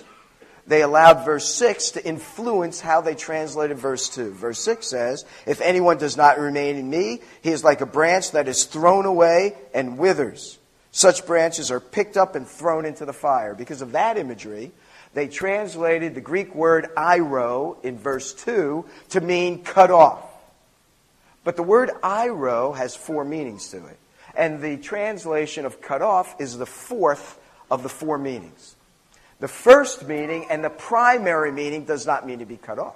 they 0.67 0.81
allowed 0.81 1.23
verse 1.23 1.47
6 1.55 1.91
to 1.91 2.05
influence 2.05 2.81
how 2.81 2.99
they 2.99 3.15
translated 3.15 3.77
verse 3.77 4.09
2. 4.09 4.31
Verse 4.31 4.59
6 4.59 4.85
says, 4.85 5.25
If 5.45 5.61
anyone 5.61 5.97
does 5.97 6.17
not 6.17 6.39
remain 6.39 6.75
in 6.75 6.89
me, 6.89 7.21
he 7.41 7.51
is 7.51 7.63
like 7.63 7.79
a 7.79 7.85
branch 7.85 8.31
that 8.31 8.49
is 8.49 8.65
thrown 8.65 9.05
away 9.05 9.55
and 9.73 9.97
withers. 9.97 10.59
Such 10.91 11.25
branches 11.25 11.71
are 11.71 11.79
picked 11.79 12.17
up 12.17 12.35
and 12.35 12.45
thrown 12.45 12.85
into 12.85 13.05
the 13.05 13.13
fire. 13.13 13.55
Because 13.55 13.81
of 13.81 13.93
that 13.93 14.17
imagery, 14.17 14.71
they 15.13 15.27
translated 15.27 16.15
the 16.15 16.21
Greek 16.21 16.53
word 16.53 16.89
airo 16.97 17.83
in 17.83 17.97
verse 17.97 18.33
2 18.33 18.85
to 19.09 19.21
mean 19.21 19.63
cut 19.63 19.89
off. 19.89 20.23
But 21.45 21.55
the 21.55 21.63
word 21.63 21.91
airo 22.03 22.75
has 22.75 22.93
four 22.93 23.23
meanings 23.23 23.69
to 23.69 23.77
it. 23.85 23.97
And 24.35 24.61
the 24.61 24.77
translation 24.77 25.65
of 25.65 25.81
cut 25.81 26.01
off 26.01 26.39
is 26.41 26.57
the 26.57 26.65
fourth 26.65 27.39
of 27.71 27.83
the 27.83 27.89
four 27.89 28.17
meanings. 28.17 28.75
The 29.39 29.47
first 29.47 30.07
meaning 30.07 30.47
and 30.49 30.63
the 30.63 30.69
primary 30.69 31.51
meaning 31.51 31.85
does 31.85 32.05
not 32.05 32.25
mean 32.25 32.39
to 32.39 32.45
be 32.45 32.57
cut 32.57 32.79
off. 32.79 32.95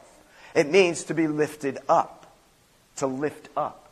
It 0.56 0.70
means 0.70 1.06
to 1.06 1.14
be 1.14 1.28
lifted 1.28 1.78
up, 1.88 2.34
to 2.98 3.08
lift 3.08 3.50
up. 3.56 3.90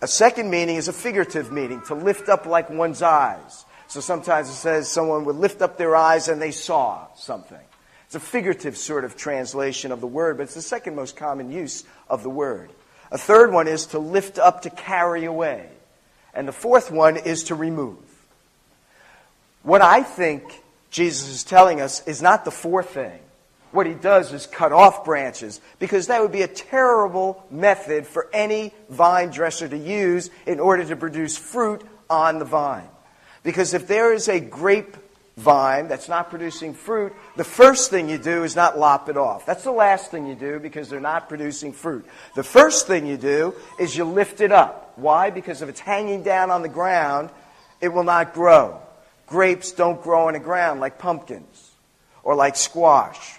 A 0.00 0.06
second 0.06 0.50
meaning 0.50 0.76
is 0.76 0.88
a 0.88 0.92
figurative 0.92 1.50
meaning, 1.50 1.82
to 1.88 1.94
lift 1.94 2.28
up 2.28 2.46
like 2.46 2.70
one's 2.70 3.02
eyes. 3.02 3.64
So 3.88 4.00
sometimes 4.00 4.48
it 4.48 4.54
says 4.54 4.88
someone 4.88 5.24
would 5.24 5.36
lift 5.36 5.62
up 5.62 5.78
their 5.78 5.96
eyes 5.96 6.28
and 6.28 6.40
they 6.40 6.50
saw 6.50 7.06
something. 7.16 7.58
It's 8.06 8.14
a 8.14 8.20
figurative 8.20 8.76
sort 8.76 9.04
of 9.04 9.16
translation 9.16 9.90
of 9.90 10.00
the 10.00 10.06
word, 10.06 10.36
but 10.36 10.44
it's 10.44 10.54
the 10.54 10.62
second 10.62 10.94
most 10.94 11.16
common 11.16 11.50
use 11.50 11.84
of 12.08 12.22
the 12.22 12.30
word. 12.30 12.70
A 13.10 13.18
third 13.18 13.52
one 13.52 13.68
is 13.68 13.86
to 13.86 13.98
lift 13.98 14.38
up, 14.38 14.62
to 14.62 14.70
carry 14.70 15.24
away. 15.24 15.68
And 16.34 16.46
the 16.46 16.52
fourth 16.52 16.90
one 16.90 17.16
is 17.16 17.44
to 17.44 17.54
remove. 17.54 17.98
What 19.62 19.82
I 19.82 20.02
think 20.02 20.44
Jesus 20.90 21.28
is 21.28 21.44
telling 21.44 21.80
us 21.80 22.06
is 22.06 22.22
not 22.22 22.44
the 22.44 22.50
fourth 22.50 22.90
thing. 22.90 23.20
What 23.72 23.86
he 23.86 23.94
does 23.94 24.32
is 24.32 24.46
cut 24.46 24.72
off 24.72 25.04
branches 25.04 25.60
because 25.78 26.06
that 26.06 26.22
would 26.22 26.32
be 26.32 26.42
a 26.42 26.48
terrible 26.48 27.44
method 27.50 28.06
for 28.06 28.28
any 28.32 28.72
vine 28.88 29.30
dresser 29.30 29.68
to 29.68 29.76
use 29.76 30.30
in 30.46 30.60
order 30.60 30.84
to 30.84 30.96
produce 30.96 31.36
fruit 31.36 31.82
on 32.08 32.38
the 32.38 32.44
vine. 32.44 32.88
Because 33.42 33.74
if 33.74 33.86
there 33.86 34.14
is 34.14 34.28
a 34.28 34.40
grape 34.40 34.96
vine 35.36 35.88
that's 35.88 36.08
not 36.08 36.30
producing 36.30 36.72
fruit, 36.72 37.12
the 37.36 37.44
first 37.44 37.90
thing 37.90 38.08
you 38.08 38.18
do 38.18 38.44
is 38.44 38.56
not 38.56 38.78
lop 38.78 39.08
it 39.08 39.16
off. 39.16 39.44
That's 39.44 39.64
the 39.64 39.72
last 39.72 40.10
thing 40.10 40.26
you 40.26 40.34
do 40.34 40.58
because 40.58 40.88
they're 40.88 41.00
not 41.00 41.28
producing 41.28 41.72
fruit. 41.72 42.06
The 42.34 42.42
first 42.42 42.86
thing 42.86 43.06
you 43.06 43.18
do 43.18 43.54
is 43.78 43.96
you 43.96 44.04
lift 44.04 44.40
it 44.40 44.52
up. 44.52 44.92
Why? 44.96 45.30
Because 45.30 45.60
if 45.60 45.68
it's 45.68 45.80
hanging 45.80 46.22
down 46.22 46.50
on 46.50 46.62
the 46.62 46.68
ground, 46.68 47.28
it 47.80 47.88
will 47.88 48.04
not 48.04 48.32
grow. 48.32 48.80
Grapes 49.26 49.72
don't 49.72 50.02
grow 50.02 50.28
in 50.28 50.34
the 50.34 50.40
ground 50.40 50.80
like 50.80 50.98
pumpkins 50.98 51.70
or 52.22 52.34
like 52.34 52.56
squash. 52.56 53.38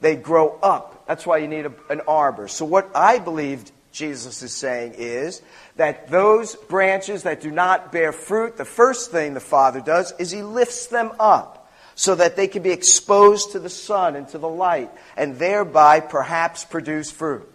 They 0.00 0.16
grow 0.16 0.58
up. 0.62 1.06
That's 1.06 1.26
why 1.26 1.38
you 1.38 1.48
need 1.48 1.66
a, 1.66 1.72
an 1.90 2.02
arbor. 2.06 2.48
So, 2.48 2.64
what 2.64 2.90
I 2.94 3.18
believe 3.18 3.64
Jesus 3.92 4.42
is 4.42 4.52
saying 4.52 4.94
is 4.98 5.42
that 5.76 6.10
those 6.10 6.54
branches 6.54 7.22
that 7.22 7.40
do 7.40 7.50
not 7.50 7.92
bear 7.92 8.12
fruit, 8.12 8.56
the 8.56 8.64
first 8.64 9.10
thing 9.10 9.34
the 9.34 9.40
Father 9.40 9.80
does 9.80 10.12
is 10.18 10.30
He 10.30 10.42
lifts 10.42 10.88
them 10.88 11.12
up 11.18 11.72
so 11.94 12.14
that 12.14 12.36
they 12.36 12.46
can 12.46 12.62
be 12.62 12.70
exposed 12.70 13.52
to 13.52 13.58
the 13.58 13.70
sun 13.70 14.16
and 14.16 14.28
to 14.28 14.38
the 14.38 14.48
light 14.48 14.90
and 15.16 15.38
thereby 15.38 16.00
perhaps 16.00 16.64
produce 16.64 17.10
fruit. 17.10 17.50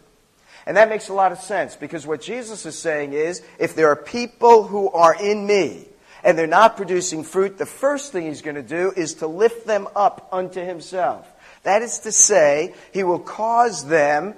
And 0.65 0.77
that 0.77 0.89
makes 0.89 1.09
a 1.09 1.13
lot 1.13 1.31
of 1.31 1.39
sense 1.39 1.75
because 1.75 2.07
what 2.07 2.21
Jesus 2.21 2.65
is 2.65 2.77
saying 2.77 3.13
is 3.13 3.43
if 3.59 3.75
there 3.75 3.89
are 3.89 3.95
people 3.95 4.63
who 4.63 4.89
are 4.89 5.15
in 5.15 5.45
me, 5.45 5.87
and 6.23 6.37
they're 6.37 6.47
not 6.47 6.77
producing 6.77 7.23
fruit, 7.23 7.57
the 7.57 7.65
first 7.65 8.11
thing 8.11 8.27
he's 8.27 8.41
going 8.41 8.55
to 8.55 8.61
do 8.61 8.93
is 8.95 9.15
to 9.15 9.27
lift 9.27 9.65
them 9.65 9.87
up 9.95 10.27
unto 10.31 10.63
himself. 10.63 11.31
That 11.63 11.81
is 11.81 11.99
to 11.99 12.11
say, 12.11 12.73
he 12.93 13.03
will 13.03 13.19
cause 13.19 13.85
them 13.85 14.35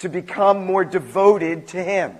to 0.00 0.08
become 0.08 0.64
more 0.64 0.84
devoted 0.84 1.68
to 1.68 1.82
him. 1.82 2.16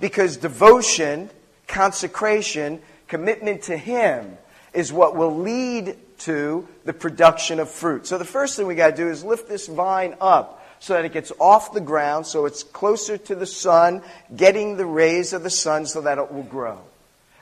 Because 0.00 0.36
devotion, 0.36 1.30
consecration, 1.66 2.80
commitment 3.08 3.62
to 3.62 3.76
him 3.76 4.36
is 4.72 4.92
what 4.92 5.16
will 5.16 5.36
lead 5.36 5.96
to 6.18 6.68
the 6.84 6.92
production 6.92 7.60
of 7.60 7.70
fruit. 7.70 8.06
So 8.06 8.18
the 8.18 8.24
first 8.24 8.56
thing 8.56 8.66
we 8.66 8.74
got 8.74 8.90
to 8.90 8.96
do 8.96 9.08
is 9.08 9.24
lift 9.24 9.48
this 9.48 9.66
vine 9.66 10.16
up 10.20 10.64
so 10.80 10.94
that 10.94 11.04
it 11.04 11.12
gets 11.12 11.32
off 11.40 11.72
the 11.72 11.80
ground, 11.80 12.26
so 12.26 12.46
it's 12.46 12.62
closer 12.62 13.18
to 13.18 13.34
the 13.34 13.46
sun, 13.46 14.02
getting 14.34 14.76
the 14.76 14.86
rays 14.86 15.32
of 15.32 15.42
the 15.42 15.50
sun 15.50 15.86
so 15.86 16.00
that 16.02 16.18
it 16.18 16.32
will 16.32 16.44
grow. 16.44 16.80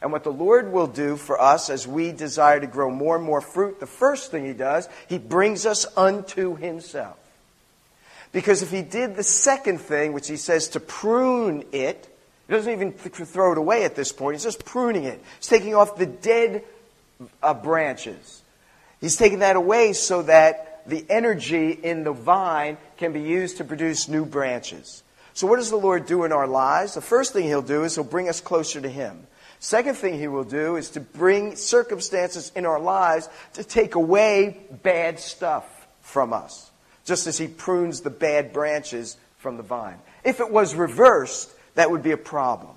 And 0.07 0.13
what 0.13 0.23
the 0.23 0.31
Lord 0.31 0.73
will 0.73 0.87
do 0.87 1.17
for 1.17 1.41
us 1.41 1.69
as 1.69 1.85
we 1.85 2.13
desire 2.13 2.61
to 2.61 2.69
grow 2.69 2.93
more 2.93 3.17
and 3.17 3.25
more 3.25 3.41
fruit, 3.41 3.81
the 3.81 3.89
first 3.89 4.31
thing 4.31 4.45
He 4.45 4.53
does, 4.53 4.89
He 5.09 5.19
brings 5.19 5.67
us 5.67 5.85
unto 5.97 6.55
Himself. 6.55 7.17
Because 8.31 8.63
if 8.63 8.71
He 8.71 8.83
did 8.83 9.17
the 9.17 9.25
second 9.25 9.81
thing, 9.81 10.13
which 10.13 10.29
He 10.29 10.37
says 10.37 10.69
to 10.69 10.81
prune 10.81 11.65
it, 11.73 12.09
He 12.47 12.55
doesn't 12.55 12.73
even 12.73 12.93
throw 12.93 13.51
it 13.51 13.59
away 13.59 13.83
at 13.83 13.97
this 13.97 14.13
point. 14.13 14.37
He's 14.37 14.45
just 14.45 14.65
pruning 14.65 15.03
it. 15.03 15.21
He's 15.41 15.49
taking 15.49 15.75
off 15.75 15.97
the 15.97 16.07
dead 16.07 16.63
uh, 17.43 17.55
branches. 17.55 18.43
He's 19.01 19.17
taking 19.17 19.41
that 19.41 19.57
away 19.57 19.93
so 19.93 20.23
that 20.23 20.83
the 20.87 21.05
energy 21.11 21.73
in 21.73 22.05
the 22.05 22.13
vine 22.13 22.77
can 22.97 23.13
be 23.13 23.23
used 23.23 23.57
to 23.57 23.65
produce 23.65 24.07
new 24.07 24.25
branches. 24.25 25.03
So, 25.35 25.49
what 25.49 25.57
does 25.57 25.71
the 25.71 25.77
Lord 25.77 26.07
do 26.07 26.23
in 26.23 26.31
our 26.31 26.47
lives? 26.47 26.95
The 26.95 27.01
first 27.01 27.33
thing 27.33 27.43
He'll 27.47 27.61
do 27.61 27.83
is 27.83 27.97
He'll 27.97 28.05
bring 28.05 28.29
us 28.29 28.41
closer 28.41 28.81
to 28.81 28.89
Him. 28.89 29.27
Second 29.67 29.97
thing 29.97 30.17
he 30.17 30.29
will 30.29 30.45
do 30.45 30.77
is 30.77 30.91
to 30.91 31.01
bring 31.01 31.57
circumstances 31.57 32.53
in 32.55 32.67
our 32.67 32.79
lives 32.79 33.29
to 33.55 33.65
take 33.65 33.97
away 33.97 34.61
bad 34.85 35.19
stuff 35.19 35.89
from 36.03 36.33
us, 36.33 36.71
just 37.05 37.27
as 37.27 37.37
he 37.37 37.49
prunes 37.49 38.01
the 38.01 38.11
bad 38.11 38.53
branches 38.53 39.17
from 39.39 39.57
the 39.57 39.65
vine. 39.65 39.99
If 40.23 40.39
it 40.39 40.53
was 40.53 40.77
reversed, 40.77 41.51
that 41.75 41.91
would 41.91 42.05
be 42.05 42.13
a 42.13 42.17
problem. 42.17 42.77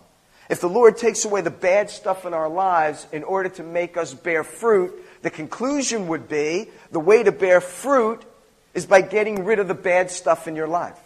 If 0.49 0.61
the 0.61 0.67
Lord 0.67 0.97
takes 0.97 1.25
away 1.25 1.41
the 1.41 1.51
bad 1.51 1.91
stuff 1.91 2.25
in 2.25 2.33
our 2.33 2.49
lives 2.49 3.05
in 3.11 3.23
order 3.23 3.49
to 3.49 3.61
make 3.61 3.95
us 3.95 4.15
bear 4.15 4.43
fruit, 4.43 4.91
the 5.21 5.29
conclusion 5.29 6.07
would 6.07 6.27
be 6.27 6.69
the 6.89 6.99
way 6.99 7.21
to 7.21 7.31
bear 7.31 7.61
fruit 7.61 8.25
is 8.73 8.87
by 8.87 9.01
getting 9.01 9.45
rid 9.45 9.59
of 9.59 9.67
the 9.67 9.75
bad 9.75 10.09
stuff 10.09 10.47
in 10.47 10.55
your 10.55 10.67
life. 10.67 10.97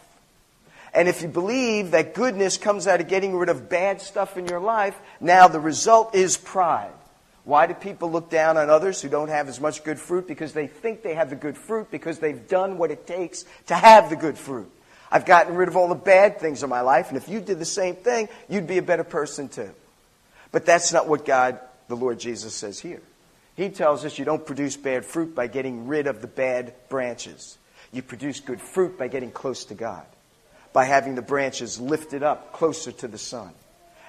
And 0.94 1.08
if 1.08 1.22
you 1.22 1.28
believe 1.28 1.92
that 1.92 2.14
goodness 2.14 2.58
comes 2.58 2.86
out 2.86 3.02
of 3.02 3.08
getting 3.08 3.36
rid 3.36 3.50
of 3.50 3.68
bad 3.68 4.00
stuff 4.00 4.38
in 4.38 4.48
your 4.48 4.60
life, 4.60 4.96
now 5.20 5.48
the 5.48 5.60
result 5.60 6.14
is 6.14 6.38
pride. 6.38 6.92
Why 7.46 7.66
do 7.68 7.74
people 7.74 8.12
look 8.12 8.30
down 8.30 8.58
on 8.58 8.70
others 8.70 9.02
who 9.02 9.10
don't 9.10 9.30
have 9.30 9.50
as 9.50 9.60
much 9.60 9.84
good 9.84 10.00
fruit? 10.00 10.28
Because 10.28 10.54
they 10.54 10.68
think 10.68 11.02
they 11.02 11.16
have 11.16 11.30
the 11.30 11.36
good 11.36 11.58
fruit 11.58 11.90
because 11.90 12.20
they've 12.20 12.48
done 12.48 12.78
what 12.78 12.92
it 12.92 13.08
takes 13.08 13.44
to 13.68 13.76
have 13.76 14.10
the 14.10 14.16
good 14.16 14.38
fruit. 14.38 14.72
I've 15.12 15.26
gotten 15.26 15.56
rid 15.56 15.68
of 15.68 15.76
all 15.76 15.90
the 15.90 15.96
bad 15.96 16.40
things 16.40 16.64
in 16.64 16.70
my 16.70 16.82
life, 16.82 17.10
and 17.10 17.18
if 17.18 17.28
you 17.28 17.42
did 17.42 17.60
the 17.60 17.66
same 17.66 17.96
thing, 17.96 18.30
you'd 18.48 18.68
be 18.68 18.78
a 18.78 18.84
better 18.84 19.04
person 19.04 19.50
too. 19.50 19.72
But 20.52 20.66
that's 20.66 20.94
not 20.94 21.08
what 21.08 21.26
God, 21.26 21.60
the 21.88 21.96
Lord 21.96 22.20
Jesus, 22.20 22.54
says 22.56 22.80
here. 22.80 23.02
He 23.56 23.70
tells 23.70 24.06
us 24.06 24.18
you 24.18 24.26
don't 24.26 24.46
produce 24.46 24.78
bad 24.78 25.06
fruit 25.06 25.36
by 25.36 25.48
getting 25.48 25.88
rid 25.88 26.08
of 26.08 26.22
the 26.22 26.28
bad 26.28 26.74
branches. 26.90 27.58
You 27.92 28.02
produce 28.02 28.40
good 28.40 28.62
fruit 28.62 28.98
by 28.98 29.08
getting 29.08 29.32
close 29.32 29.66
to 29.66 29.76
God 29.76 30.06
by 30.74 30.86
having 30.86 31.16
the 31.16 31.22
branches 31.22 31.80
lifted 31.80 32.24
up 32.24 32.52
closer 32.52 32.92
to 32.92 33.08
the 33.08 33.18
sun. 33.18 33.52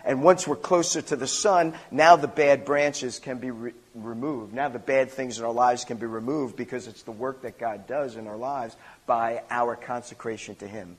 And 0.04 0.22
once 0.22 0.46
we're 0.46 0.56
closer 0.56 1.00
to 1.00 1.16
the 1.16 1.26
sun, 1.26 1.74
now 1.90 2.16
the 2.16 2.28
bad 2.28 2.64
branches 2.64 3.18
can 3.18 3.38
be 3.38 3.50
re- 3.50 3.72
removed. 3.94 4.52
Now 4.52 4.68
the 4.68 4.78
bad 4.78 5.10
things 5.10 5.38
in 5.38 5.44
our 5.44 5.52
lives 5.52 5.84
can 5.84 5.96
be 5.96 6.06
removed 6.06 6.56
because 6.56 6.86
it's 6.86 7.02
the 7.02 7.12
work 7.12 7.42
that 7.42 7.58
God 7.58 7.86
does 7.86 8.16
in 8.16 8.26
our 8.26 8.36
lives 8.36 8.76
by 9.06 9.42
our 9.50 9.76
consecration 9.76 10.56
to 10.56 10.68
Him. 10.68 10.96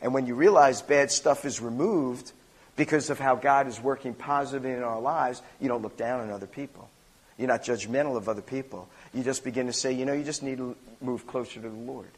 And 0.00 0.14
when 0.14 0.26
you 0.26 0.34
realize 0.34 0.80
bad 0.80 1.10
stuff 1.10 1.44
is 1.44 1.60
removed 1.60 2.32
because 2.76 3.10
of 3.10 3.18
how 3.18 3.34
God 3.34 3.66
is 3.66 3.80
working 3.80 4.14
positively 4.14 4.72
in 4.72 4.82
our 4.82 5.00
lives, 5.00 5.42
you 5.60 5.68
don't 5.68 5.82
look 5.82 5.96
down 5.98 6.20
on 6.20 6.30
other 6.30 6.46
people. 6.46 6.88
You're 7.38 7.48
not 7.48 7.62
judgmental 7.62 8.16
of 8.16 8.28
other 8.28 8.42
people. 8.42 8.88
You 9.12 9.22
just 9.22 9.44
begin 9.44 9.66
to 9.66 9.72
say, 9.72 9.92
you 9.92 10.06
know, 10.06 10.14
you 10.14 10.24
just 10.24 10.42
need 10.42 10.58
to 10.58 10.76
move 11.02 11.26
closer 11.26 11.60
to 11.60 11.68
the 11.68 11.68
Lord. 11.68 12.08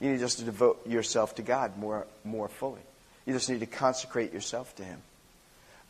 You 0.00 0.10
need 0.10 0.20
just 0.20 0.38
to 0.38 0.44
devote 0.44 0.86
yourself 0.86 1.34
to 1.36 1.42
God 1.42 1.76
more, 1.76 2.06
more 2.24 2.48
fully. 2.48 2.80
You 3.26 3.32
just 3.32 3.50
need 3.50 3.60
to 3.60 3.66
consecrate 3.66 4.32
yourself 4.32 4.74
to 4.76 4.84
Him. 4.84 5.02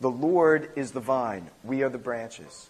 The 0.00 0.10
Lord 0.10 0.70
is 0.76 0.92
the 0.92 1.00
vine, 1.00 1.48
we 1.64 1.82
are 1.82 1.88
the 1.88 1.98
branches. 1.98 2.68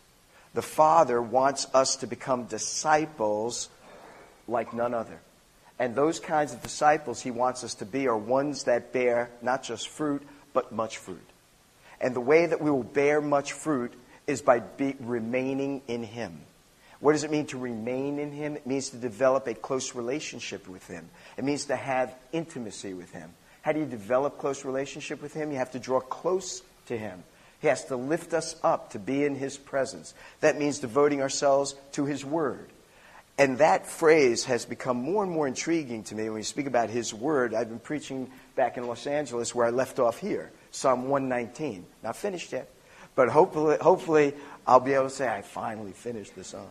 The 0.55 0.63
Father 0.63 1.21
wants 1.21 1.67
us 1.75 1.97
to 1.97 2.07
become 2.07 2.45
disciples 2.45 3.69
like 4.49 4.73
none 4.73 4.95
other. 4.95 5.21
And 5.79 5.95
those 5.95 6.19
kinds 6.19 6.53
of 6.53 6.63
disciples 6.63 7.21
He 7.21 7.31
wants 7.31 7.63
us 7.63 7.75
to 7.77 7.87
be 7.87 8.09
are 8.09 8.17
ones 8.17 8.65
that 8.65 8.93
bear 8.93 9.31
not 9.43 9.63
just 9.63 9.89
fruit, 9.89 10.23
but 10.53 10.73
much 10.73 10.99
fruit. 10.99 11.25
And 12.01 12.15
the 12.15 12.21
way 12.21 12.47
that 12.47 12.61
we 12.61 12.71
will 12.71 12.83
bear 12.83 13.21
much 13.21 13.53
fruit 13.53 13.93
is 14.27 14.43
by 14.43 14.61
be, 14.61 14.97
remaining 15.01 15.83
in 15.87 16.03
Him. 16.03 16.41
What 17.01 17.13
does 17.13 17.23
it 17.23 17.31
mean 17.31 17.47
to 17.47 17.59
remain 17.59 18.19
in 18.19 18.33
Him? 18.33 18.57
It 18.57 18.67
means 18.67 18.91
to 18.91 18.97
develop 18.97 19.47
a 19.47 19.55
close 19.55 19.95
relationship 19.95 20.67
with 20.69 20.87
Him. 20.87 21.09
It 21.37 21.45
means 21.45 21.67
to 21.67 21.77
have 21.77 22.15
intimacy 22.33 22.95
with 22.95 23.13
Him. 23.13 23.31
How 23.63 23.73
do 23.73 23.81
you 23.81 23.87
develop 23.87 24.39
close 24.39 24.65
relationship 24.65 25.23
with 25.23 25.33
Him? 25.33 25.53
You 25.53 25.59
have 25.59 25.73
to 25.73 25.79
draw 25.79 26.01
close 26.01 26.63
to 26.87 26.99
Him. 26.99 27.23
He 27.61 27.69
has 27.69 27.85
to 27.87 27.97
lift 27.97 28.35
us 28.35 28.57
up 28.63 28.91
to 28.91 28.99
be 28.99 29.25
in 29.25 29.37
His 29.37 29.57
presence. 29.57 30.15
That 30.41 30.59
means 30.59 30.81
devoting 30.81 31.23
ourselves 31.23 31.75
to 31.93 32.05
His 32.05 32.25
Word. 32.25 32.69
And 33.37 33.59
that 33.59 33.87
phrase 33.87 34.45
has 34.47 34.65
become 34.65 34.97
more 34.97 35.23
and 35.23 35.31
more 35.31 35.47
intriguing 35.47 36.03
to 36.05 36.17
me 36.17 36.25
when 36.25 36.35
we 36.35 36.43
speak 36.43 36.67
about 36.67 36.91
His 36.91 37.15
Word. 37.15 37.55
I've 37.55 37.69
been 37.69 37.79
preaching 37.79 38.29
back 38.57 38.77
in 38.77 38.87
Los 38.89 39.07
Angeles 39.07 39.55
where 39.55 39.67
I 39.67 39.71
left 39.71 40.01
off 40.01 40.19
here, 40.19 40.51
Psalm 40.73 41.09
119. 41.09 41.87
Not 42.03 42.17
finished 42.17 42.53
yet, 42.53 42.69
but 43.15 43.29
hopefully, 43.29 43.77
hopefully 43.81 44.35
I'll 44.67 44.81
be 44.81 44.95
able 44.95 45.05
to 45.05 45.11
say 45.11 45.29
I 45.29 45.43
finally 45.43 45.93
finished 45.93 46.35
the 46.35 46.43
psalm. 46.43 46.67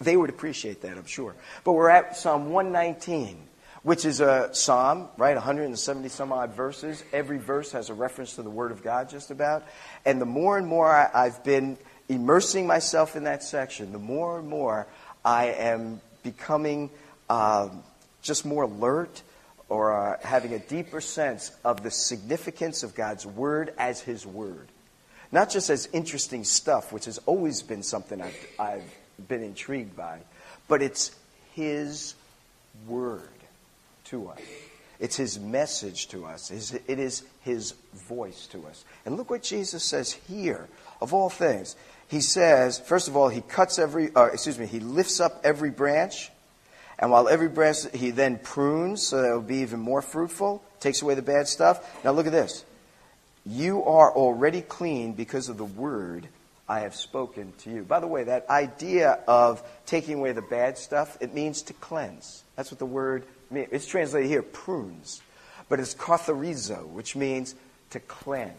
They 0.00 0.16
would 0.16 0.30
appreciate 0.30 0.82
that, 0.82 0.96
I'm 0.96 1.06
sure. 1.06 1.34
But 1.62 1.72
we're 1.72 1.90
at 1.90 2.16
Psalm 2.16 2.50
119, 2.50 3.36
which 3.82 4.06
is 4.06 4.20
a 4.20 4.48
psalm, 4.52 5.08
right? 5.18 5.34
170 5.34 6.08
some 6.08 6.32
odd 6.32 6.54
verses. 6.54 7.04
Every 7.12 7.38
verse 7.38 7.72
has 7.72 7.90
a 7.90 7.94
reference 7.94 8.36
to 8.36 8.42
the 8.42 8.50
Word 8.50 8.72
of 8.72 8.82
God, 8.82 9.10
just 9.10 9.30
about. 9.30 9.62
And 10.06 10.18
the 10.18 10.26
more 10.26 10.56
and 10.56 10.66
more 10.66 10.88
I've 10.88 11.44
been 11.44 11.76
immersing 12.08 12.66
myself 12.66 13.14
in 13.14 13.24
that 13.24 13.42
section, 13.42 13.92
the 13.92 13.98
more 13.98 14.38
and 14.38 14.48
more 14.48 14.86
I 15.22 15.48
am 15.48 16.00
becoming 16.22 16.88
uh, 17.28 17.68
just 18.22 18.46
more 18.46 18.64
alert 18.64 19.22
or 19.68 19.92
uh, 19.92 20.16
having 20.22 20.54
a 20.54 20.58
deeper 20.58 21.02
sense 21.02 21.52
of 21.62 21.82
the 21.82 21.90
significance 21.90 22.82
of 22.82 22.94
God's 22.94 23.26
Word 23.26 23.74
as 23.76 24.00
His 24.00 24.26
Word. 24.26 24.68
Not 25.30 25.50
just 25.50 25.68
as 25.68 25.88
interesting 25.92 26.44
stuff, 26.44 26.90
which 26.90 27.04
has 27.04 27.18
always 27.18 27.62
been 27.62 27.82
something 27.82 28.20
I've, 28.20 28.46
I've 28.58 28.94
been 29.28 29.42
intrigued 29.42 29.96
by, 29.96 30.18
but 30.68 30.82
it's 30.82 31.14
His 31.54 32.14
Word 32.86 33.28
to 34.06 34.28
us. 34.28 34.40
It's 34.98 35.16
His 35.16 35.38
message 35.38 36.08
to 36.08 36.26
us. 36.26 36.50
It 36.50 36.98
is 36.98 37.24
His 37.42 37.72
voice 37.94 38.46
to 38.48 38.66
us. 38.66 38.84
And 39.04 39.16
look 39.16 39.30
what 39.30 39.42
Jesus 39.42 39.82
says 39.82 40.12
here, 40.12 40.68
of 41.00 41.14
all 41.14 41.30
things. 41.30 41.76
He 42.08 42.20
says, 42.20 42.78
first 42.78 43.08
of 43.08 43.16
all, 43.16 43.28
He 43.28 43.40
cuts 43.40 43.78
every, 43.78 44.14
uh, 44.14 44.26
excuse 44.26 44.58
me, 44.58 44.66
He 44.66 44.80
lifts 44.80 45.20
up 45.20 45.40
every 45.44 45.70
branch. 45.70 46.30
And 46.98 47.10
while 47.10 47.28
every 47.28 47.48
branch, 47.48 47.90
He 47.94 48.10
then 48.10 48.38
prunes 48.38 49.06
so 49.06 49.22
that 49.22 49.30
it 49.30 49.32
will 49.32 49.40
be 49.40 49.58
even 49.58 49.80
more 49.80 50.02
fruitful, 50.02 50.62
takes 50.80 51.00
away 51.00 51.14
the 51.14 51.22
bad 51.22 51.48
stuff. 51.48 52.04
Now 52.04 52.12
look 52.12 52.26
at 52.26 52.32
this. 52.32 52.64
You 53.46 53.84
are 53.84 54.12
already 54.12 54.60
clean 54.60 55.14
because 55.14 55.48
of 55.48 55.56
the 55.56 55.64
word 55.64 56.28
I 56.70 56.80
have 56.80 56.94
spoken 56.94 57.52
to 57.62 57.70
you. 57.70 57.82
By 57.82 57.98
the 57.98 58.06
way, 58.06 58.22
that 58.22 58.48
idea 58.48 59.18
of 59.26 59.60
taking 59.86 60.18
away 60.18 60.30
the 60.30 60.40
bad 60.40 60.78
stuff, 60.78 61.18
it 61.20 61.34
means 61.34 61.62
to 61.62 61.72
cleanse. 61.72 62.44
That's 62.54 62.70
what 62.70 62.78
the 62.78 62.86
word 62.86 63.24
means. 63.50 63.66
It's 63.72 63.86
translated 63.86 64.30
here, 64.30 64.42
prunes. 64.42 65.20
But 65.68 65.80
it's 65.80 65.94
katharizo, 65.94 66.86
which 66.86 67.16
means 67.16 67.56
to 67.90 67.98
cleanse. 67.98 68.54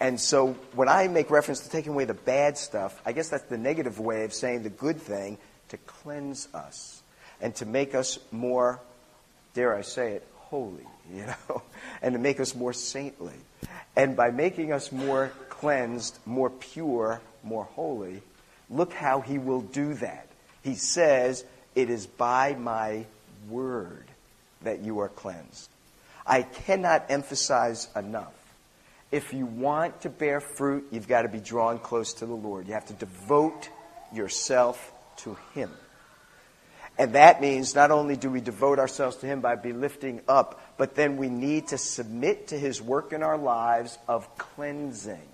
And 0.00 0.20
so 0.20 0.54
when 0.74 0.88
I 0.88 1.06
make 1.06 1.30
reference 1.30 1.60
to 1.60 1.70
taking 1.70 1.92
away 1.92 2.06
the 2.06 2.14
bad 2.14 2.58
stuff, 2.58 3.00
I 3.06 3.12
guess 3.12 3.28
that's 3.28 3.44
the 3.44 3.56
negative 3.56 4.00
way 4.00 4.24
of 4.24 4.34
saying 4.34 4.64
the 4.64 4.70
good 4.70 5.00
thing, 5.00 5.38
to 5.68 5.76
cleanse 5.76 6.48
us 6.54 7.02
and 7.40 7.54
to 7.56 7.66
make 7.66 7.94
us 7.94 8.18
more, 8.32 8.80
dare 9.54 9.76
I 9.76 9.82
say 9.82 10.14
it, 10.14 10.26
holy, 10.34 10.86
you 11.14 11.24
know, 11.24 11.62
and 12.02 12.14
to 12.14 12.18
make 12.18 12.40
us 12.40 12.56
more 12.56 12.72
saintly. 12.72 13.36
And 13.94 14.16
by 14.16 14.30
making 14.30 14.72
us 14.72 14.90
more 14.90 15.30
cleansed, 15.60 16.18
more 16.26 16.50
pure, 16.50 17.20
more 17.42 17.64
holy, 17.64 18.22
look 18.68 18.92
how 18.92 19.20
he 19.20 19.38
will 19.38 19.62
do 19.62 19.94
that. 19.94 20.28
He 20.62 20.74
says, 20.74 21.44
It 21.74 21.90
is 21.90 22.06
by 22.06 22.54
my 22.54 23.06
word 23.48 24.04
that 24.62 24.80
you 24.80 25.00
are 25.00 25.08
cleansed. 25.08 25.70
I 26.26 26.42
cannot 26.42 27.06
emphasize 27.08 27.88
enough. 27.94 28.32
If 29.12 29.32
you 29.32 29.46
want 29.46 30.00
to 30.02 30.10
bear 30.10 30.40
fruit, 30.40 30.88
you've 30.90 31.06
got 31.06 31.22
to 31.22 31.28
be 31.28 31.38
drawn 31.38 31.78
close 31.78 32.14
to 32.14 32.26
the 32.26 32.34
Lord. 32.34 32.66
You 32.66 32.74
have 32.74 32.86
to 32.86 32.94
devote 32.94 33.68
yourself 34.12 34.92
to 35.18 35.36
Him. 35.54 35.70
And 36.98 37.12
that 37.12 37.40
means 37.40 37.74
not 37.74 37.90
only 37.90 38.16
do 38.16 38.30
we 38.30 38.40
devote 38.40 38.78
ourselves 38.78 39.16
to 39.18 39.26
Him 39.26 39.40
by 39.40 39.54
be 39.54 39.72
lifting 39.72 40.22
up, 40.26 40.60
but 40.76 40.96
then 40.96 41.16
we 41.16 41.28
need 41.28 41.68
to 41.68 41.78
submit 41.78 42.48
to 42.48 42.58
His 42.58 42.82
work 42.82 43.12
in 43.12 43.22
our 43.22 43.38
lives 43.38 43.96
of 44.08 44.36
cleansing 44.36 45.28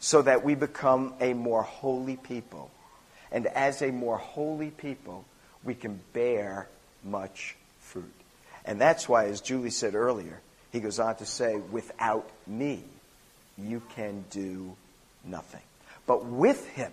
so 0.00 0.22
that 0.22 0.44
we 0.44 0.54
become 0.54 1.14
a 1.20 1.34
more 1.34 1.62
holy 1.62 2.16
people. 2.16 2.70
And 3.30 3.46
as 3.46 3.82
a 3.82 3.92
more 3.92 4.16
holy 4.16 4.70
people, 4.70 5.24
we 5.62 5.74
can 5.74 6.00
bear 6.12 6.66
much 7.04 7.54
fruit. 7.80 8.12
And 8.64 8.80
that's 8.80 9.08
why, 9.08 9.26
as 9.26 9.40
Julie 9.40 9.70
said 9.70 9.94
earlier, 9.94 10.40
he 10.72 10.80
goes 10.80 10.98
on 10.98 11.16
to 11.16 11.26
say, 11.26 11.56
without 11.70 12.28
me, 12.46 12.82
you 13.58 13.82
can 13.94 14.24
do 14.30 14.74
nothing. 15.24 15.60
But 16.06 16.24
with 16.24 16.66
him, 16.70 16.92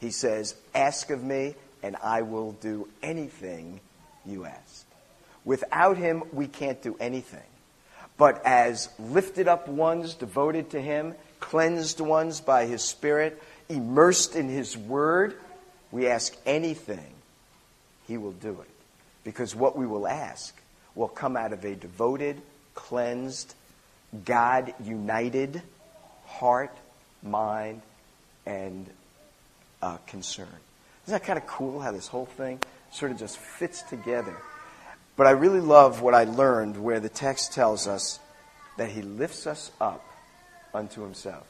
he 0.00 0.10
says, 0.10 0.54
ask 0.74 1.10
of 1.10 1.22
me, 1.22 1.54
and 1.82 1.96
I 2.02 2.22
will 2.22 2.52
do 2.52 2.88
anything 3.02 3.80
you 4.24 4.44
ask. 4.44 4.86
Without 5.44 5.96
him, 5.96 6.22
we 6.32 6.46
can't 6.46 6.80
do 6.82 6.96
anything. 7.00 7.42
But 8.16 8.44
as 8.46 8.88
lifted 8.98 9.48
up 9.48 9.68
ones 9.68 10.14
devoted 10.14 10.70
to 10.70 10.80
him, 10.80 11.14
cleansed 11.44 12.00
ones 12.00 12.40
by 12.40 12.64
his 12.64 12.82
Spirit, 12.82 13.40
immersed 13.68 14.34
in 14.34 14.48
his 14.48 14.78
word, 14.78 15.36
we 15.92 16.08
ask 16.08 16.34
anything, 16.46 17.12
he 18.08 18.16
will 18.16 18.32
do 18.32 18.62
it. 18.62 18.70
Because 19.24 19.54
what 19.54 19.76
we 19.76 19.86
will 19.86 20.08
ask 20.08 20.58
will 20.94 21.08
come 21.08 21.36
out 21.36 21.52
of 21.52 21.62
a 21.62 21.74
devoted, 21.74 22.40
cleansed, 22.74 23.54
God 24.24 24.72
united 24.82 25.60
heart, 26.24 26.74
mind, 27.22 27.82
and 28.46 28.88
uh, 29.82 29.98
concern. 30.06 30.48
Isn't 31.04 31.12
that 31.12 31.24
kind 31.24 31.38
of 31.38 31.46
cool 31.46 31.78
how 31.78 31.92
this 31.92 32.08
whole 32.08 32.26
thing 32.26 32.58
sort 32.90 33.12
of 33.12 33.18
just 33.18 33.36
fits 33.36 33.82
together? 33.82 34.34
But 35.14 35.26
I 35.26 35.32
really 35.32 35.60
love 35.60 36.00
what 36.00 36.14
I 36.14 36.24
learned 36.24 36.82
where 36.82 37.00
the 37.00 37.10
text 37.10 37.52
tells 37.52 37.86
us 37.86 38.18
that 38.78 38.90
he 38.90 39.02
lifts 39.02 39.46
us 39.46 39.70
up 39.78 40.02
unto 40.74 41.02
himself. 41.02 41.46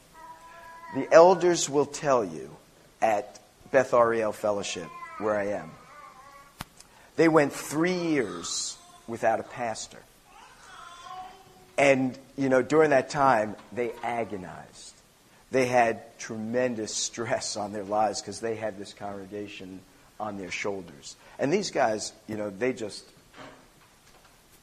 The 0.95 1.13
elders 1.13 1.69
will 1.69 1.87
tell 1.87 2.25
you 2.25 2.51
at 3.03 3.41
Beth 3.73 3.93
Ariel 3.95 4.33
Fellowship, 4.33 4.89
where 5.19 5.37
I 5.37 5.49
am, 5.49 5.71
they 7.17 7.29
went 7.29 7.53
three 7.53 7.99
years 7.99 8.77
without 9.07 9.41
a 9.41 9.45
pastor. 9.45 9.99
And, 11.77 12.17
you 12.37 12.49
know, 12.49 12.63
during 12.63 12.91
that 12.91 13.11
time, 13.11 13.57
they 13.73 13.93
agonized. 14.03 14.95
They 15.51 15.67
had 15.67 16.19
tremendous 16.19 16.95
stress 16.95 17.57
on 17.57 17.73
their 17.73 17.85
lives 17.85 18.21
because 18.21 18.41
they 18.41 18.55
had 18.55 18.79
this 18.79 18.93
congregation 18.93 19.81
on 20.21 20.39
their 20.39 20.51
shoulders. 20.51 21.17
And 21.39 21.53
these 21.53 21.71
guys, 21.71 22.13
you 22.29 22.37
know, 22.37 22.51
they 22.51 22.73
just 22.73 23.05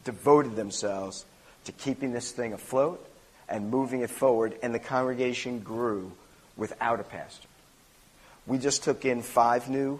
devoted 0.05 0.55
themselves 0.55 1.25
to 1.65 1.71
keeping 1.73 2.13
this 2.13 2.31
thing 2.31 2.53
afloat 2.53 3.05
and 3.51 3.69
moving 3.69 4.01
it 4.01 4.09
forward, 4.09 4.57
and 4.63 4.73
the 4.73 4.79
congregation 4.79 5.59
grew 5.59 6.11
without 6.57 6.99
a 6.99 7.03
pastor. 7.03 7.47
We 8.47 8.57
just 8.57 8.83
took 8.83 9.05
in 9.05 9.21
five 9.21 9.69
new 9.69 9.99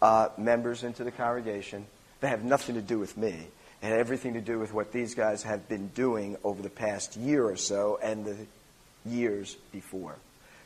uh, 0.00 0.28
members 0.38 0.84
into 0.84 1.04
the 1.04 1.10
congregation. 1.10 1.86
They 2.20 2.28
have 2.28 2.44
nothing 2.44 2.76
to 2.76 2.80
do 2.80 2.98
with 2.98 3.16
me. 3.16 3.34
It 3.82 3.86
had 3.86 3.98
everything 3.98 4.34
to 4.34 4.40
do 4.40 4.58
with 4.58 4.72
what 4.72 4.92
these 4.92 5.14
guys 5.14 5.42
have 5.42 5.68
been 5.68 5.88
doing 5.88 6.36
over 6.44 6.62
the 6.62 6.70
past 6.70 7.16
year 7.16 7.44
or 7.44 7.56
so 7.56 7.98
and 8.02 8.24
the 8.24 8.36
years 9.04 9.56
before. 9.72 10.14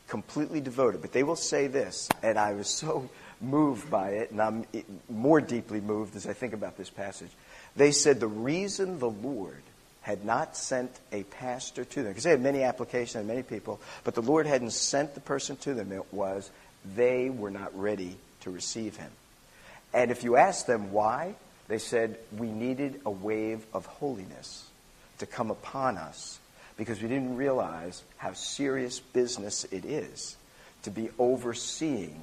Completely 0.07 0.61
devoted. 0.61 1.01
But 1.01 1.11
they 1.11 1.23
will 1.23 1.35
say 1.35 1.67
this, 1.67 2.07
and 2.21 2.37
I 2.37 2.53
was 2.53 2.69
so 2.69 3.09
moved 3.41 3.89
by 3.89 4.11
it, 4.11 4.31
and 4.31 4.41
I'm 4.41 4.65
more 5.09 5.41
deeply 5.41 5.81
moved 5.81 6.15
as 6.15 6.27
I 6.27 6.33
think 6.33 6.53
about 6.53 6.77
this 6.77 6.89
passage. 6.89 7.31
They 7.75 7.91
said 7.91 8.19
the 8.19 8.27
reason 8.27 8.99
the 8.99 9.09
Lord 9.09 9.61
had 10.01 10.23
not 10.23 10.55
sent 10.55 10.91
a 11.11 11.23
pastor 11.23 11.83
to 11.83 12.03
them, 12.03 12.11
because 12.11 12.23
they 12.23 12.29
had 12.31 12.41
many 12.41 12.63
applications 12.63 13.15
and 13.15 13.27
many 13.27 13.43
people, 13.43 13.79
but 14.03 14.15
the 14.15 14.21
Lord 14.21 14.45
hadn't 14.47 14.71
sent 14.71 15.13
the 15.13 15.19
person 15.19 15.57
to 15.57 15.73
them, 15.73 15.91
it 15.91 16.13
was 16.13 16.49
they 16.95 17.29
were 17.29 17.51
not 17.51 17.77
ready 17.77 18.15
to 18.41 18.51
receive 18.51 18.95
him. 18.95 19.11
And 19.93 20.11
if 20.11 20.23
you 20.23 20.37
ask 20.37 20.65
them 20.65 20.91
why, 20.91 21.35
they 21.67 21.79
said 21.79 22.17
we 22.37 22.47
needed 22.47 23.01
a 23.05 23.11
wave 23.11 23.65
of 23.73 23.85
holiness 23.85 24.69
to 25.19 25.25
come 25.25 25.51
upon 25.51 25.97
us 25.97 26.39
because 26.77 27.01
we 27.01 27.07
didn't 27.07 27.35
realize 27.35 28.03
how 28.17 28.33
serious 28.33 28.99
business 28.99 29.65
it 29.65 29.83
is 29.83 30.37
to 30.83 30.91
be 30.91 31.09
overseeing 31.17 32.21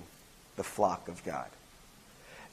the 0.56 0.62
flock 0.62 1.08
of 1.08 1.22
God. 1.24 1.48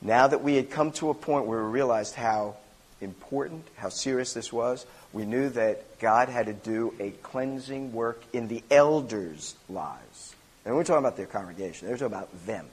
Now 0.02 0.28
that 0.28 0.44
we 0.44 0.56
had 0.56 0.72
come 0.72 0.92
to 0.94 1.12
a 1.12 1.14
point 1.14 1.46
where 1.46 1.64
we 1.64 1.70
realized 1.70 2.16
how 2.16 2.56
important, 3.02 3.66
how 3.76 3.90
serious 3.90 4.34
this 4.34 4.54
was, 4.54 4.86
we 5.14 5.26
knew 5.26 5.50
that 5.50 6.00
God 6.00 6.30
had 6.30 6.46
to 6.46 6.54
do 6.54 6.94
a 7.00 7.12
cleansing 7.12 7.94
work 7.94 8.22
in 8.32 8.48
the 8.48 8.64
elders' 8.72 9.56
lives. 9.70 10.36
And 10.66 10.76
we're 10.76 10.84
talking 10.84 11.04
about 11.04 11.18
their 11.18 11.26
congregation, 11.26 11.88
they're 11.88 11.98
talking 11.98 12.14
about 12.14 12.46
them. 12.46 12.68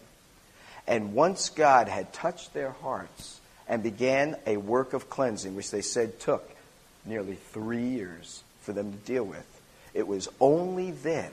And 0.86 1.14
once 1.14 1.50
God 1.50 1.88
had 1.88 2.12
touched 2.12 2.54
their 2.54 2.70
hearts 2.70 3.40
and 3.68 3.82
began 3.82 4.36
a 4.46 4.56
work 4.56 4.92
of 4.92 5.10
cleansing, 5.10 5.54
which 5.54 5.70
they 5.70 5.82
said 5.82 6.20
took 6.20 6.48
nearly 7.04 7.34
three 7.34 7.88
years 7.88 8.42
for 8.62 8.72
them 8.72 8.92
to 8.92 8.98
deal 8.98 9.24
with, 9.24 9.46
it 9.94 10.06
was 10.06 10.28
only 10.40 10.90
then 10.90 11.30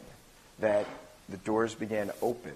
that 0.59 0.85
the 1.29 1.37
doors 1.37 1.75
began 1.75 2.07
to 2.07 2.15
open 2.21 2.53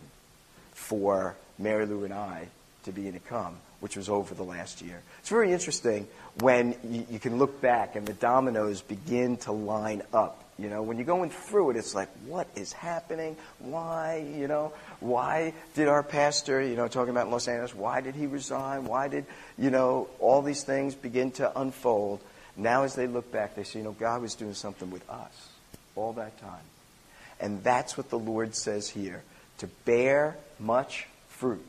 for 0.74 1.36
Mary 1.58 1.86
Lou 1.86 2.04
and 2.04 2.14
I 2.14 2.48
to 2.84 2.92
begin 2.92 3.14
to 3.14 3.20
come 3.20 3.58
which 3.80 3.96
was 3.96 4.10
over 4.10 4.34
the 4.36 4.44
last 4.44 4.82
year. 4.82 5.02
It's 5.20 5.30
very 5.30 5.52
interesting 5.52 6.08
when 6.40 6.76
you, 6.84 7.06
you, 7.10 7.20
can 7.20 7.38
look 7.38 7.62
back 7.62 7.96
and 7.96 8.06
the 8.06 8.14
dominoes 8.14 8.82
begin 8.82 9.38
to 9.38 9.52
line 9.52 10.02
up. 10.14 10.44
You 10.58 10.70
know, 10.70 10.84
when 10.84 10.98
you're 10.98 11.06
going 11.06 11.30
through 11.30 11.72
it, 11.72 11.78
it's 11.78 11.96
like, 11.96 12.10
what 12.26 12.48
is 12.56 12.74
happening? 12.74 13.38
Why, 13.60 14.26
you 14.38 14.48
know, 14.48 14.74
why 15.00 15.54
did 15.74 15.88
our 15.88 16.04
pastor, 16.04 16.62
you 16.62 16.76
know, 16.76 16.90
talking 16.90 17.12
about 17.12 17.30
Los 17.30 17.48
Angeles, 17.48 17.74
why 17.74 18.02
did 18.02 18.16
he 18.16 18.28
resign? 18.28 18.84
Why 18.84 19.08
did, 19.08 19.26
you 19.58 19.70
know, 19.70 20.10
all 20.20 20.42
these 20.42 20.64
things 20.64 20.96
begin 20.96 21.32
to 21.32 21.58
unfold? 21.58 22.20
Now, 22.58 22.84
as 22.84 22.96
they 22.96 23.08
look 23.08 23.32
back, 23.32 23.56
they 23.56 23.64
say, 23.64 23.80
you 23.80 23.86
know, 23.86 23.94
God 23.94 24.22
was 24.22 24.36
doing 24.36 24.54
something 24.54 24.92
with 24.92 25.10
us 25.10 25.50
all 25.96 26.12
that 26.14 26.38
time. 26.42 26.60
And 27.40 27.64
that's 27.64 27.98
what 27.98 28.10
the 28.10 28.20
Lord 28.20 28.54
says 28.54 28.90
here 28.90 29.24
to 29.60 29.68
bear 29.86 30.36
much 30.60 31.08
fruit 31.30 31.66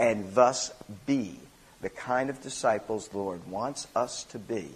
and 0.00 0.34
thus 0.34 0.72
be 1.04 1.36
the 1.82 1.90
kind 1.90 2.30
of 2.30 2.40
disciples 2.40 3.08
the 3.08 3.18
Lord 3.18 3.46
wants 3.48 3.86
us 3.94 4.24
to 4.24 4.38
be, 4.38 4.70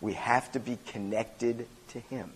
we 0.00 0.14
have 0.14 0.50
to 0.52 0.58
be 0.60 0.76
connected 0.88 1.66
to 1.90 2.00
Him, 2.00 2.30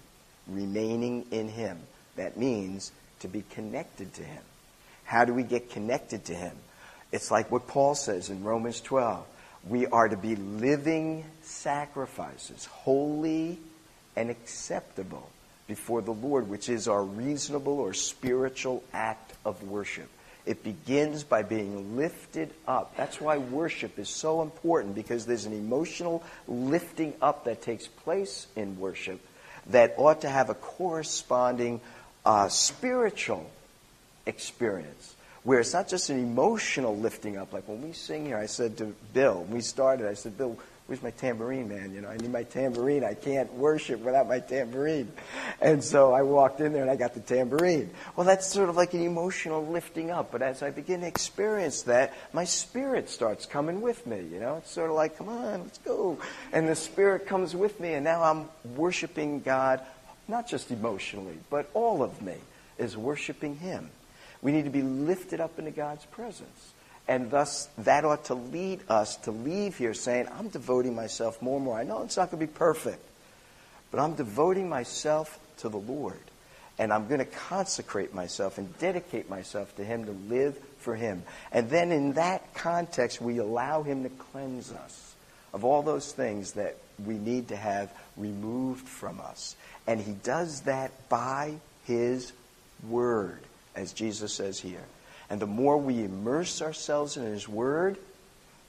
remaining 0.47 1.27
in 1.33 1.49
Him. 1.49 1.81
That 2.15 2.37
means 2.37 2.93
to 3.21 3.29
be 3.29 3.43
connected 3.51 4.15
to 4.15 4.23
Him. 4.23 4.43
How 5.05 5.25
do 5.25 5.35
we 5.35 5.43
get 5.43 5.71
connected 5.71 6.27
to 6.27 6.35
Him? 6.35 6.57
It's 7.11 7.33
like 7.33 7.51
what 7.51 7.67
Paul 7.67 7.97
says 7.97 8.31
in 8.31 8.45
Romans 8.45 8.81
12. 8.81 9.27
We 9.69 9.87
are 9.87 10.09
to 10.09 10.17
be 10.17 10.37
living 10.37 11.25
sacrifices, 11.43 12.67
holy 12.67 13.59
and 14.15 14.31
acceptable 14.31 15.29
before 15.67 16.03
the 16.03 16.13
Lord, 16.13 16.49
which 16.49 16.69
is 16.69 16.87
our 16.87 17.03
reasonable 17.03 17.81
or 17.81 17.95
spiritual 17.95 18.85
act 18.93 19.33
of 19.45 19.63
worship. 19.65 20.09
It 20.45 20.65
begins 20.65 21.23
by 21.23 21.43
being 21.43 21.97
lifted 21.97 22.51
up. 22.67 22.97
That's 22.97 23.21
why 23.21 23.39
worship 23.39 23.99
is 23.99 24.09
so 24.09 24.43
important 24.43 24.95
because 24.95 25.25
there's 25.25 25.47
an 25.47 25.53
emotional 25.53 26.23
lifting 26.49 27.15
up 27.23 27.45
that 27.45 27.63
takes 27.63 27.87
place 27.87 28.49
in 28.57 28.79
worship 28.81 29.21
that 29.69 29.95
ought 29.97 30.23
to 30.23 30.29
have 30.29 30.51
a 30.51 30.55
corresponding 30.55 31.81
uh, 32.25 32.49
spiritual 32.49 33.49
experience 34.27 35.15
where 35.45 35.61
it's 35.61 35.73
not 35.73 35.89
just 35.89 36.11
an 36.11 36.19
emotional 36.19 36.97
lifting 36.97 37.37
up. 37.37 37.53
Like 37.53 37.67
when 37.67 37.83
we 37.83 37.93
sing 37.93 38.27
here, 38.27 38.37
I 38.37 38.47
said 38.47 38.77
to 38.79 38.95
Bill, 39.13 39.45
we 39.51 39.61
started, 39.61 40.07
I 40.07 40.15
said, 40.15 40.39
Bill, 40.39 40.57
where's 40.93 41.03
my 41.03 41.11
tambourine, 41.11 41.71
man? 41.71 41.95
You 41.95 42.03
know, 42.03 42.11
I 42.11 42.19
need 42.19 42.31
my 42.31 42.43
tambourine. 42.43 43.03
I 43.03 43.15
can't 43.15 43.51
worship 43.55 44.01
without 44.01 44.29
my 44.29 44.41
tambourine. 44.41 45.11
And 45.59 45.83
so 45.83 46.13
I 46.13 46.21
walked 46.21 46.61
in 46.61 46.75
there 46.75 46.83
and 46.83 46.91
I 46.91 46.97
got 46.97 47.15
the 47.15 47.21
tambourine. 47.21 47.89
Well, 48.15 48.27
that's 48.27 48.47
sort 48.47 48.69
of 48.69 48.77
like 48.77 48.93
an 48.93 49.03
emotional 49.03 49.67
lifting 49.67 50.11
up. 50.11 50.31
But 50.31 50.43
as 50.43 50.63
I 50.63 50.69
begin 50.69 51.01
to 51.01 51.07
experience 51.07 51.85
that, 51.85 52.13
my 52.35 52.45
spirit 52.45 53.09
starts 53.09 53.47
coming 53.47 53.81
with 53.81 54.07
me. 54.07 54.19
You 54.19 54.39
know, 54.39 54.57
it's 54.57 54.71
sort 54.71 54.91
of 54.91 54.97
like, 54.97 55.17
come 55.17 55.31
on, 55.31 55.63
let's 55.63 55.79
go. 55.79 56.19
And 56.53 56.69
the 56.69 56.77
spirit 56.77 57.27
comes 57.27 57.57
with 57.57 57.81
me, 57.81 57.95
and 57.95 58.05
now 58.05 58.23
I'm 58.23 58.51
worshiping 58.77 59.41
God, 59.41 59.81
not 60.29 60.47
just 60.47 60.71
emotionally, 60.71 61.39
but 61.49 61.71
all 61.73 62.03
of 62.03 62.21
me 62.21 62.35
is 62.77 62.99
worshiping 62.99 63.57
Him. 63.57 63.89
We 64.43 64.53
need 64.53 64.65
to 64.65 64.71
be 64.71 64.83
lifted 64.83 65.41
up 65.41 65.59
into 65.59 65.71
God's 65.71 66.05
presence. 66.05 66.75
And 67.09 67.31
thus, 67.31 67.69
that 67.79 68.05
ought 68.05 68.27
to 68.27 68.35
lead 68.35 68.81
us 68.89 69.17
to 69.17 69.33
leave 69.33 69.77
here 69.77 69.95
saying, 69.95 70.29
I'm 70.39 70.49
devoting 70.49 70.95
myself 70.95 71.43
more 71.43 71.57
and 71.57 71.65
more. 71.65 71.79
I 71.79 71.85
know 71.85 72.03
it's 72.03 72.17
not 72.17 72.31
going 72.31 72.41
to 72.41 72.47
be 72.47 72.59
perfect, 72.59 73.03
but 73.91 74.01
I'm 74.01 74.15
devoting 74.15 74.69
myself 74.69 75.39
to 75.59 75.69
the 75.69 75.79
Lord. 75.79 76.21
And 76.79 76.93
I'm 76.93 77.07
going 77.07 77.19
to 77.19 77.27
consecrate 77.27 78.15
myself 78.15 78.57
and 78.57 78.77
dedicate 78.79 79.29
myself 79.29 79.77
to 79.77 79.85
Him 79.85 80.07
to 80.07 80.13
live 80.13 80.57
for 80.79 80.95
Him. 80.97 81.23
And 81.51 81.69
then 81.69 81.93
in 81.93 82.15
that 82.15 82.55
context, 82.55 83.21
we 83.21 83.39
allow 83.39 83.83
Him 83.83 84.05
to 84.05 84.09
cleanse 84.09 84.73
us 84.73 85.15
of 85.53 85.65
all 85.65 85.83
those 85.83 86.13
things 86.13 86.53
that 86.53 86.77
we 87.05 87.15
need 87.15 87.49
to 87.49 87.57
have 87.57 87.93
removed 88.17 88.87
from 88.87 89.21
us. 89.21 89.55
And 89.87 90.01
He 90.01 90.13
does 90.13 90.63
that 90.63 91.09
by 91.09 91.55
His 91.85 92.33
Word, 92.89 93.41
as 93.75 93.93
Jesus 93.93 94.33
says 94.33 94.59
here. 94.59 94.85
And 95.33 95.41
the 95.41 95.47
more 95.47 95.79
we 95.79 96.05
immerse 96.05 96.61
ourselves 96.61 97.17
in 97.17 97.23
His 97.23 97.49
Word, 97.49 97.97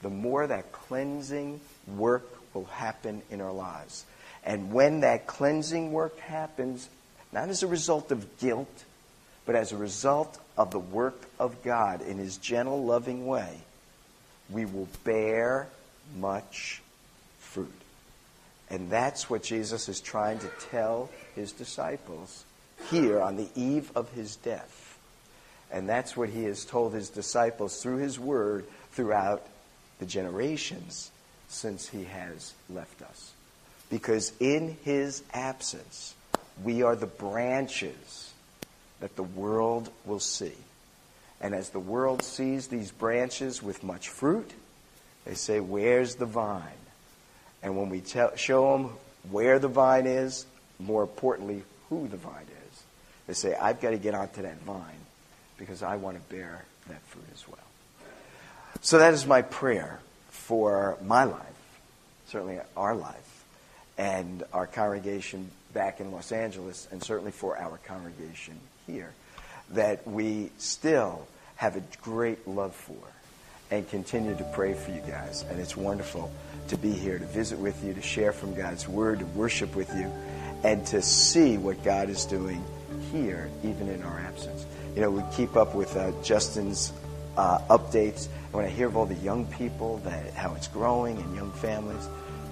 the 0.01 0.09
more 0.09 0.47
that 0.47 0.71
cleansing 0.71 1.59
work 1.97 2.25
will 2.53 2.63
happen 2.63 3.21
in 3.29 3.41
our 3.41 3.51
lives. 3.51 4.05
And 4.45 4.71
when 4.71 5.01
that 5.01 5.27
cleansing 5.27 5.91
work 5.91 6.17
happens, 6.19 6.87
not 7.33 7.49
as 7.49 7.63
a 7.63 7.67
result 7.67 8.13
of 8.13 8.39
guilt, 8.39 8.85
but 9.45 9.55
as 9.55 9.73
a 9.73 9.77
result 9.77 10.39
of 10.57 10.71
the 10.71 10.79
work 10.79 11.21
of 11.37 11.61
God 11.63 12.01
in 12.01 12.17
His 12.17 12.37
gentle, 12.37 12.85
loving 12.85 13.27
way, 13.27 13.57
we 14.49 14.63
will 14.63 14.87
bear 15.03 15.67
much 16.17 16.81
fruit. 17.39 17.73
And 18.69 18.89
that's 18.89 19.29
what 19.29 19.43
Jesus 19.43 19.89
is 19.89 19.99
trying 19.99 20.39
to 20.39 20.49
tell 20.71 21.09
His 21.35 21.51
disciples 21.51 22.45
here 22.89 23.19
on 23.19 23.35
the 23.35 23.49
eve 23.53 23.91
of 23.97 24.09
His 24.13 24.37
death. 24.37 24.82
And 25.71 25.89
that's 25.89 26.15
what 26.15 26.29
He 26.29 26.43
has 26.45 26.65
told 26.65 26.93
His 26.93 27.09
disciples 27.09 27.81
through 27.81 27.97
His 27.97 28.19
Word 28.19 28.65
throughout 28.91 29.45
the 29.99 30.05
generations 30.05 31.11
since 31.47 31.87
He 31.87 32.03
has 32.05 32.53
left 32.69 33.01
us. 33.01 33.31
Because 33.89 34.31
in 34.39 34.77
His 34.83 35.23
absence, 35.33 36.15
we 36.63 36.83
are 36.83 36.95
the 36.95 37.07
branches 37.07 38.31
that 38.99 39.15
the 39.15 39.23
world 39.23 39.89
will 40.05 40.19
see. 40.19 40.53
And 41.41 41.53
as 41.53 41.69
the 41.69 41.79
world 41.79 42.23
sees 42.23 42.67
these 42.67 42.91
branches 42.91 43.61
with 43.61 43.83
much 43.83 44.09
fruit, 44.09 44.49
they 45.25 45.33
say, 45.33 45.59
Where's 45.59 46.15
the 46.15 46.25
vine? 46.25 46.61
And 47.61 47.77
when 47.77 47.89
we 47.89 48.01
tell, 48.01 48.35
show 48.35 48.77
them 48.77 48.91
where 49.31 49.59
the 49.59 49.67
vine 49.67 50.05
is, 50.05 50.45
more 50.79 51.01
importantly, 51.01 51.63
who 51.89 52.07
the 52.07 52.17
vine 52.17 52.47
is, 52.69 52.83
they 53.27 53.33
say, 53.33 53.55
I've 53.55 53.81
got 53.81 53.91
to 53.91 53.97
get 53.97 54.13
onto 54.13 54.41
that 54.41 54.59
vine 54.61 55.02
because 55.63 55.81
I 55.81 55.95
want 55.95 56.17
to 56.17 56.33
bear 56.33 56.65
that 56.89 57.01
fruit 57.03 57.25
as 57.33 57.47
well. 57.47 57.57
So 58.81 58.99
that 58.99 59.13
is 59.13 59.25
my 59.25 59.41
prayer 59.41 59.99
for 60.29 60.97
my 61.01 61.23
life, 61.23 61.79
certainly 62.27 62.59
our 62.75 62.95
life, 62.95 63.45
and 63.97 64.43
our 64.51 64.67
congregation 64.67 65.49
back 65.73 66.01
in 66.01 66.11
Los 66.11 66.31
Angeles, 66.33 66.87
and 66.91 67.01
certainly 67.01 67.31
for 67.31 67.57
our 67.57 67.79
congregation 67.85 68.59
here, 68.85 69.11
that 69.71 70.05
we 70.05 70.51
still 70.57 71.25
have 71.55 71.77
a 71.77 71.83
great 72.01 72.45
love 72.45 72.75
for 72.75 72.97
and 73.71 73.89
continue 73.89 74.35
to 74.35 74.43
pray 74.53 74.73
for 74.73 74.91
you 74.91 75.01
guys. 75.07 75.45
And 75.49 75.59
it's 75.59 75.77
wonderful 75.77 76.29
to 76.67 76.77
be 76.77 76.91
here, 76.91 77.17
to 77.17 77.25
visit 77.25 77.57
with 77.57 77.81
you, 77.83 77.93
to 77.93 78.01
share 78.01 78.33
from 78.33 78.53
God's 78.53 78.87
Word, 78.87 79.19
to 79.19 79.25
worship 79.27 79.75
with 79.75 79.89
you, 79.95 80.11
and 80.63 80.85
to 80.87 81.01
see 81.01 81.57
what 81.57 81.83
God 81.83 82.09
is 82.09 82.25
doing 82.25 82.63
here, 83.11 83.49
even 83.63 83.87
in 83.87 84.03
our 84.03 84.19
absence. 84.19 84.65
You 84.95 85.01
know, 85.01 85.09
we 85.09 85.23
keep 85.35 85.55
up 85.55 85.73
with 85.73 85.95
uh, 85.97 86.11
Justin's 86.21 86.93
uh, 87.35 87.59
updates. 87.69 88.27
And 88.27 88.53
when 88.53 88.65
I 88.65 88.69
hear 88.69 88.87
of 88.87 88.95
all 88.95 89.05
the 89.05 89.15
young 89.15 89.45
people, 89.47 89.97
that 89.99 90.33
how 90.33 90.53
it's 90.53 90.67
growing 90.67 91.17
and 91.17 91.35
young 91.35 91.51
families, 91.53 92.07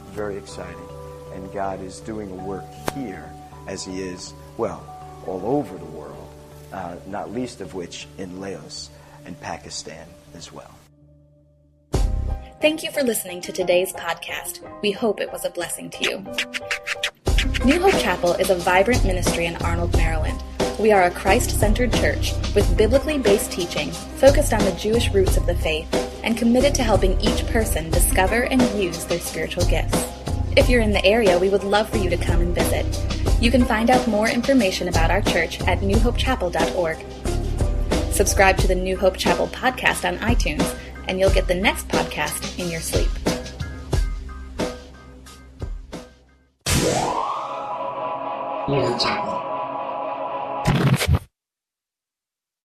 very 0.09 0.37
exciting. 0.37 0.87
And 1.33 1.51
God 1.53 1.81
is 1.81 1.99
doing 1.99 2.31
a 2.31 2.35
work 2.35 2.65
here 2.95 3.29
as 3.67 3.85
He 3.85 4.01
is, 4.01 4.33
well, 4.57 4.83
all 5.27 5.41
over 5.45 5.77
the 5.77 5.85
world, 5.85 6.33
uh, 6.73 6.95
not 7.07 7.31
least 7.31 7.61
of 7.61 7.73
which 7.73 8.07
in 8.17 8.41
Laos 8.41 8.89
and 9.25 9.39
Pakistan 9.39 10.07
as 10.35 10.51
well. 10.51 10.73
Thank 12.59 12.83
you 12.83 12.91
for 12.91 13.03
listening 13.03 13.41
to 13.41 13.51
today's 13.51 13.93
podcast. 13.93 14.61
We 14.81 14.91
hope 14.91 15.19
it 15.19 15.31
was 15.31 15.45
a 15.45 15.49
blessing 15.49 15.89
to 15.91 16.03
you. 16.03 16.17
New 17.65 17.79
Hope 17.79 17.99
Chapel 17.99 18.33
is 18.33 18.49
a 18.49 18.55
vibrant 18.55 19.03
ministry 19.03 19.45
in 19.45 19.55
Arnold, 19.57 19.95
Maryland. 19.95 20.43
We 20.81 20.91
are 20.91 21.03
a 21.03 21.11
Christ 21.11 21.59
centered 21.59 21.93
church 21.93 22.33
with 22.55 22.75
biblically 22.75 23.19
based 23.19 23.51
teaching 23.51 23.91
focused 23.91 24.51
on 24.51 24.65
the 24.65 24.71
Jewish 24.71 25.11
roots 25.11 25.37
of 25.37 25.45
the 25.45 25.53
faith 25.53 25.87
and 26.23 26.35
committed 26.35 26.73
to 26.73 26.81
helping 26.81 27.21
each 27.21 27.45
person 27.45 27.91
discover 27.91 28.45
and 28.45 28.59
use 28.81 29.05
their 29.05 29.19
spiritual 29.19 29.63
gifts. 29.65 30.03
If 30.57 30.69
you're 30.69 30.81
in 30.81 30.91
the 30.91 31.05
area, 31.05 31.37
we 31.37 31.49
would 31.49 31.63
love 31.63 31.87
for 31.87 31.97
you 31.97 32.09
to 32.09 32.17
come 32.17 32.41
and 32.41 32.55
visit. 32.55 32.83
You 33.39 33.51
can 33.51 33.63
find 33.63 33.91
out 33.91 34.07
more 34.07 34.27
information 34.27 34.87
about 34.87 35.11
our 35.11 35.21
church 35.21 35.61
at 35.61 35.81
newhopechapel.org. 35.81 36.97
Subscribe 38.11 38.57
to 38.57 38.67
the 38.67 38.73
New 38.73 38.97
Hope 38.97 39.17
Chapel 39.17 39.49
podcast 39.49 40.07
on 40.07 40.17
iTunes, 40.17 40.75
and 41.07 41.19
you'll 41.19 41.29
get 41.29 41.47
the 41.47 41.53
next 41.53 41.89
podcast 41.89 42.57
in 42.57 42.71
your 42.71 42.81
sleep. 42.81 43.07